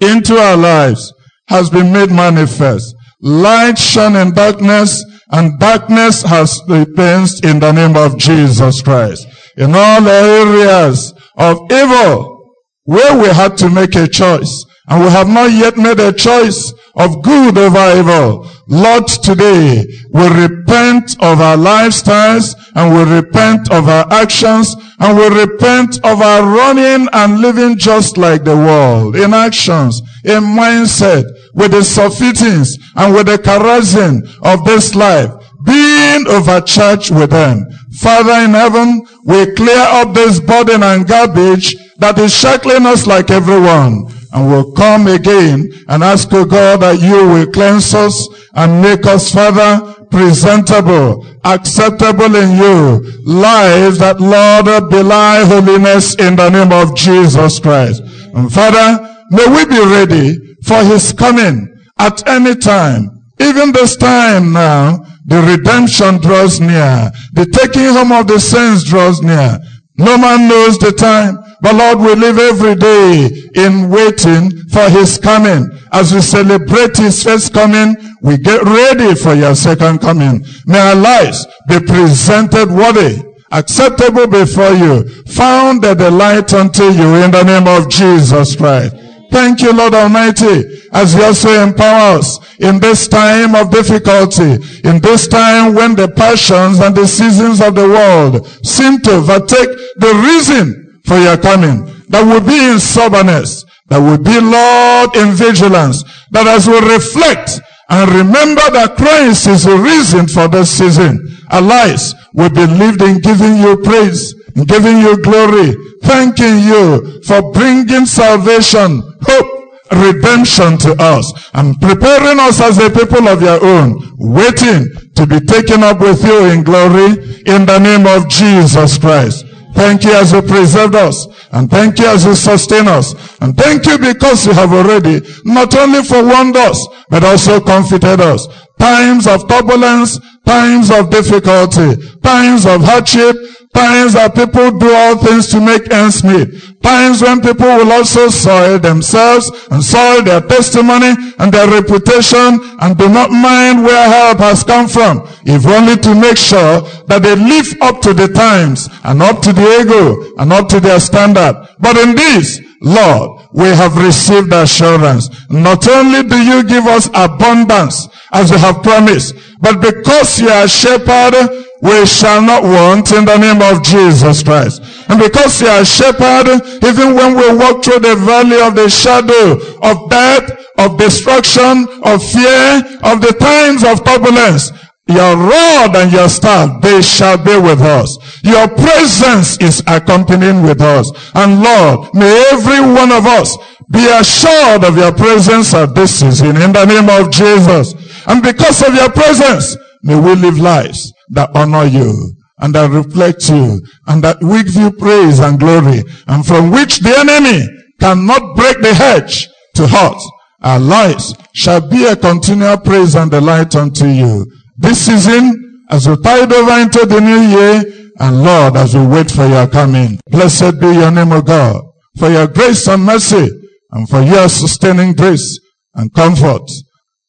into 0.00 0.36
our 0.36 0.56
lives 0.56 1.12
has 1.48 1.70
been 1.70 1.92
made 1.92 2.10
manifest. 2.10 2.94
Light 3.20 3.78
shone 3.78 4.16
in 4.16 4.32
darkness 4.32 5.04
and 5.30 5.58
darkness 5.58 6.22
has 6.22 6.60
repensed 6.68 7.44
in 7.44 7.60
the 7.60 7.72
name 7.72 7.96
of 7.96 8.18
Jesus 8.18 8.82
Christ 8.82 9.26
in 9.56 9.74
all 9.74 10.06
areas 10.06 11.12
of 11.36 11.58
evil 11.70 12.54
where 12.84 13.18
we 13.18 13.28
had 13.28 13.56
to 13.58 13.68
make 13.68 13.94
a 13.94 14.08
choice 14.08 14.64
and 14.88 15.04
we 15.04 15.10
have 15.10 15.28
not 15.28 15.52
yet 15.52 15.76
made 15.76 16.00
a 16.00 16.12
choice 16.12 16.72
of 16.96 17.22
good 17.22 17.56
over 17.58 17.98
evil. 17.98 18.48
Lord, 18.66 19.06
today 19.06 19.84
we 20.12 20.28
repent 20.28 21.14
of 21.20 21.40
our 21.40 21.56
lifestyles 21.56 22.56
and 22.74 22.94
we 22.94 23.16
repent 23.16 23.70
of 23.70 23.88
our 23.88 24.10
actions 24.12 24.74
and 25.00 25.16
we 25.16 25.40
repent 25.40 25.96
of 26.04 26.20
our 26.20 26.42
running 26.42 27.08
and 27.12 27.40
living 27.40 27.78
just 27.78 28.16
like 28.16 28.44
the 28.44 28.56
world 28.56 29.16
in 29.16 29.32
actions, 29.32 30.00
in 30.24 30.42
mindset, 30.42 31.24
with 31.54 31.70
the 31.70 31.78
surfeitings 31.78 32.70
and 32.96 33.14
with 33.14 33.26
the 33.26 33.38
carousing 33.38 34.22
of 34.42 34.64
this 34.64 34.94
life, 34.94 35.30
being 35.64 36.26
overcharged 36.28 37.14
with 37.14 37.30
them. 37.30 37.66
Father 37.98 38.44
in 38.44 38.50
heaven, 38.50 39.02
we 39.24 39.54
clear 39.54 39.86
up 39.88 40.14
this 40.14 40.40
burden 40.40 40.82
and 40.82 41.06
garbage 41.06 41.76
that 41.98 42.18
is 42.18 42.34
shackling 42.34 42.86
us 42.86 43.06
like 43.06 43.30
everyone. 43.30 44.06
And 44.32 44.50
we'll 44.50 44.72
come 44.72 45.06
again 45.06 45.70
and 45.88 46.04
ask, 46.04 46.32
O 46.32 46.44
God, 46.44 46.80
that 46.80 47.00
you 47.00 47.28
will 47.28 47.50
cleanse 47.50 47.94
us 47.94 48.28
and 48.54 48.82
make 48.82 49.06
us, 49.06 49.32
Father, 49.32 49.97
presentable, 50.10 51.26
acceptable 51.44 52.34
in 52.34 52.56
you. 52.56 53.00
Lives 53.24 53.98
that, 53.98 54.20
Lord, 54.20 54.90
belie 54.90 55.44
holiness 55.44 56.14
in 56.16 56.36
the 56.36 56.50
name 56.50 56.72
of 56.72 56.96
Jesus 56.96 57.58
Christ. 57.60 58.02
And 58.34 58.52
Father, 58.52 59.00
may 59.30 59.46
we 59.46 59.64
be 59.66 59.78
ready 59.78 60.36
for 60.64 60.82
his 60.84 61.12
coming 61.12 61.68
at 61.98 62.26
any 62.28 62.54
time. 62.54 63.10
Even 63.40 63.72
this 63.72 63.96
time 63.96 64.52
now, 64.52 64.98
the 65.26 65.42
redemption 65.42 66.18
draws 66.18 66.60
near. 66.60 67.10
The 67.34 67.46
taking 67.46 67.92
home 67.92 68.12
of 68.12 68.26
the 68.26 68.40
saints 68.40 68.84
draws 68.84 69.22
near. 69.22 69.58
No 69.96 70.16
man 70.16 70.48
knows 70.48 70.78
the 70.78 70.92
time, 70.92 71.38
but 71.60 71.74
Lord, 71.74 71.98
we 71.98 72.14
live 72.14 72.38
every 72.38 72.74
day 72.76 73.28
in 73.54 73.90
waiting 73.90 74.50
for 74.68 74.88
his 74.88 75.18
coming. 75.18 75.68
As 75.92 76.12
we 76.14 76.20
celebrate 76.20 76.96
his 76.96 77.22
first 77.22 77.52
coming, 77.52 77.96
we 78.22 78.36
get 78.36 78.62
ready 78.62 79.14
for 79.14 79.34
your 79.34 79.54
second 79.54 80.00
coming. 80.00 80.44
May 80.66 80.78
our 80.78 80.94
lives 80.94 81.46
be 81.68 81.80
presented 81.80 82.70
worthy, 82.70 83.22
acceptable 83.50 84.28
before 84.28 84.70
you, 84.72 85.08
found 85.24 85.84
a 85.84 85.94
delight 85.94 86.52
unto 86.54 86.84
you 86.84 87.14
in 87.16 87.30
the 87.30 87.42
name 87.42 87.66
of 87.66 87.88
Jesus 87.88 88.54
Christ. 88.54 88.94
Thank 89.30 89.60
you, 89.60 89.72
Lord 89.72 89.94
Almighty, 89.94 90.64
as 90.92 91.14
you 91.14 91.22
also 91.22 91.50
empower 91.62 92.18
us 92.18 92.38
in 92.60 92.80
this 92.80 93.08
time 93.08 93.54
of 93.54 93.70
difficulty, 93.70 94.58
in 94.88 95.00
this 95.00 95.28
time 95.28 95.74
when 95.74 95.94
the 95.94 96.08
passions 96.08 96.78
and 96.78 96.94
the 96.94 97.06
seasons 97.06 97.60
of 97.60 97.74
the 97.74 97.86
world 97.86 98.46
seem 98.64 99.00
to 99.00 99.16
overtake 99.16 99.68
the 99.96 100.14
reason 100.24 100.87
for 101.08 101.16
your 101.18 101.38
coming. 101.40 101.88
That 102.12 102.22
will 102.28 102.44
be 102.44 102.60
in 102.70 102.78
soberness. 102.78 103.64
That 103.88 104.04
will 104.04 104.20
be, 104.20 104.36
Lord, 104.36 105.16
in 105.16 105.32
vigilance. 105.32 106.04
That 106.30 106.46
as 106.46 106.68
we 106.68 106.76
reflect 106.84 107.60
and 107.88 108.04
remember 108.12 108.68
that 108.76 109.00
Christ 109.00 109.48
is 109.48 109.64
the 109.64 109.76
reason 109.76 110.28
for 110.28 110.46
this 110.46 110.68
season, 110.70 111.16
our 111.50 111.64
lives 111.64 112.14
will 112.34 112.52
be 112.52 112.66
lived 112.66 113.00
in 113.00 113.20
giving 113.24 113.56
you 113.56 113.80
praise, 113.80 114.36
in 114.54 114.64
giving 114.64 115.00
you 115.00 115.16
glory, 115.24 115.72
thanking 116.04 116.60
you 116.68 117.22
for 117.24 117.40
bringing 117.52 118.04
salvation, 118.04 119.00
hope, 119.24 119.58
redemption 119.90 120.76
to 120.76 120.94
us 121.00 121.32
and 121.54 121.80
preparing 121.80 122.38
us 122.38 122.60
as 122.60 122.76
a 122.76 122.90
people 122.90 123.26
of 123.26 123.40
your 123.40 123.64
own, 123.64 123.96
waiting 124.18 124.84
to 125.16 125.26
be 125.26 125.40
taken 125.40 125.82
up 125.82 126.00
with 126.00 126.22
you 126.24 126.44
in 126.52 126.62
glory 126.62 127.16
in 127.48 127.64
the 127.64 127.78
name 127.80 128.06
of 128.06 128.28
Jesus 128.28 128.98
Christ. 128.98 129.47
Thank 129.78 130.02
you 130.02 130.10
as 130.10 130.32
you 130.32 130.42
preserved 130.42 130.96
us. 130.96 131.28
And 131.52 131.70
thank 131.70 132.00
you 132.00 132.06
as 132.06 132.24
you 132.24 132.34
sustain 132.34 132.88
us. 132.88 133.14
And 133.40 133.56
thank 133.56 133.86
you 133.86 133.96
because 133.96 134.44
you 134.44 134.52
have 134.52 134.72
already 134.72 135.22
not 135.44 135.72
only 135.76 136.02
forewarned 136.02 136.56
us, 136.56 136.84
but 137.08 137.22
also 137.22 137.60
comforted 137.60 138.20
us. 138.20 138.48
Times 138.80 139.28
of 139.28 139.48
turbulence, 139.48 140.18
times 140.44 140.90
of 140.90 141.10
difficulty, 141.10 141.94
times 142.22 142.66
of 142.66 142.82
hardship, 142.82 143.36
Times 143.78 144.14
that 144.14 144.34
people 144.34 144.74
do 144.76 144.90
all 144.92 145.16
things 145.16 145.46
to 145.54 145.60
make 145.60 145.86
ends 145.92 146.24
meet. 146.24 146.50
Times 146.82 147.22
when 147.22 147.40
people 147.40 147.68
will 147.78 147.92
also 147.92 148.28
soil 148.28 148.76
themselves 148.80 149.52
and 149.70 149.78
soil 149.78 150.20
their 150.22 150.40
testimony 150.40 151.14
and 151.38 151.52
their 151.52 151.70
reputation 151.70 152.58
and 152.82 152.98
do 152.98 153.08
not 153.08 153.30
mind 153.30 153.84
where 153.84 154.08
help 154.08 154.38
has 154.38 154.64
come 154.64 154.88
from. 154.88 155.22
If 155.46 155.64
only 155.64 155.94
to 155.94 156.12
make 156.12 156.36
sure 156.36 156.82
that 157.06 157.22
they 157.22 157.36
live 157.36 157.70
up 157.80 158.02
to 158.02 158.12
the 158.12 158.26
times 158.26 158.88
and 159.04 159.22
up 159.22 159.42
to 159.42 159.52
the 159.52 159.62
ego 159.78 160.34
and 160.38 160.52
up 160.52 160.68
to 160.70 160.80
their 160.80 160.98
standard. 160.98 161.54
But 161.78 161.96
in 161.98 162.16
this, 162.16 162.60
Lord, 162.82 163.46
we 163.52 163.66
have 163.68 163.96
received 163.96 164.52
assurance. 164.52 165.30
Not 165.50 165.86
only 165.86 166.24
do 166.24 166.36
you 166.36 166.64
give 166.64 166.86
us 166.86 167.08
abundance 167.14 168.08
as 168.32 168.50
you 168.50 168.58
have 168.58 168.82
promised, 168.82 169.36
but 169.60 169.80
because 169.80 170.40
you 170.40 170.48
are 170.48 170.64
a 170.64 170.68
shepherd, 170.68 171.67
we 171.82 172.06
shall 172.06 172.42
not 172.42 172.62
want 172.62 173.12
in 173.12 173.24
the 173.24 173.38
name 173.38 173.62
of 173.62 173.82
Jesus 173.82 174.42
Christ. 174.42 174.82
And 175.08 175.18
because 175.18 175.60
you 175.60 175.68
are 175.68 175.82
a 175.82 175.86
shepherd, 175.86 176.60
even 176.84 177.14
when 177.14 177.36
we 177.36 177.56
walk 177.56 177.84
through 177.84 178.00
the 178.00 178.16
valley 178.16 178.60
of 178.60 178.74
the 178.74 178.88
shadow 178.88 179.58
of 179.82 180.10
death, 180.10 180.58
of 180.78 180.98
destruction, 180.98 181.86
of 182.02 182.22
fear, 182.22 182.82
of 183.02 183.20
the 183.20 183.34
times 183.38 183.84
of 183.84 184.04
turbulence, 184.04 184.70
your 185.08 185.36
rod 185.36 185.96
and 185.96 186.12
your 186.12 186.28
staff, 186.28 186.82
they 186.82 187.00
shall 187.00 187.38
be 187.38 187.56
with 187.56 187.80
us. 187.80 188.18
Your 188.42 188.68
presence 188.68 189.56
is 189.58 189.82
accompanying 189.86 190.62
with 190.62 190.82
us. 190.82 191.10
And 191.34 191.62
Lord, 191.62 192.14
may 192.14 192.44
every 192.52 192.80
one 192.80 193.10
of 193.10 193.24
us 193.24 193.56
be 193.90 194.06
assured 194.06 194.84
of 194.84 194.98
your 194.98 195.12
presence 195.12 195.72
at 195.72 195.94
this 195.94 196.20
season 196.20 196.60
in 196.60 196.72
the 196.72 196.84
name 196.84 197.08
of 197.08 197.32
Jesus. 197.32 197.94
And 198.26 198.42
because 198.42 198.86
of 198.86 198.94
your 198.94 199.10
presence, 199.10 199.76
may 200.02 200.18
we 200.18 200.34
live 200.34 200.58
lives 200.58 201.12
that 201.30 201.50
honor 201.54 201.84
you 201.84 202.32
and 202.58 202.74
that 202.74 202.90
reflect 202.90 203.48
you 203.48 203.80
and 204.06 204.22
that 204.24 204.42
we 204.42 204.62
give 204.62 204.74
you 204.74 204.90
praise 204.90 205.38
and 205.40 205.60
glory 205.60 206.02
and 206.26 206.44
from 206.46 206.70
which 206.70 206.98
the 207.00 207.14
enemy 207.18 207.66
cannot 208.00 208.56
break 208.56 208.80
the 208.80 208.94
hedge 208.94 209.48
to 209.74 209.86
hurt. 209.86 210.20
Our 210.62 210.80
lives 210.80 211.34
shall 211.54 211.80
be 211.88 212.06
a 212.06 212.16
continual 212.16 212.78
praise 212.78 213.14
and 213.14 213.30
delight 213.30 213.76
unto 213.76 214.06
you. 214.06 214.44
This 214.76 215.06
season, 215.06 215.84
as 215.90 216.08
we 216.08 216.16
tide 216.22 216.52
over 216.52 216.80
into 216.80 217.06
the 217.06 217.20
new 217.20 217.40
year, 217.40 217.82
and 218.20 218.42
Lord, 218.42 218.76
as 218.76 218.96
we 218.96 219.06
wait 219.06 219.30
for 219.30 219.46
your 219.46 219.68
coming, 219.68 220.18
blessed 220.28 220.80
be 220.80 220.88
your 220.88 221.10
name, 221.10 221.32
O 221.32 221.40
God, 221.40 221.82
for 222.18 222.28
your 222.28 222.48
grace 222.48 222.88
and 222.88 223.04
mercy, 223.04 223.48
and 223.92 224.08
for 224.08 224.20
your 224.22 224.48
sustaining 224.48 225.12
grace 225.14 225.60
and 225.94 226.12
comfort. 226.12 226.62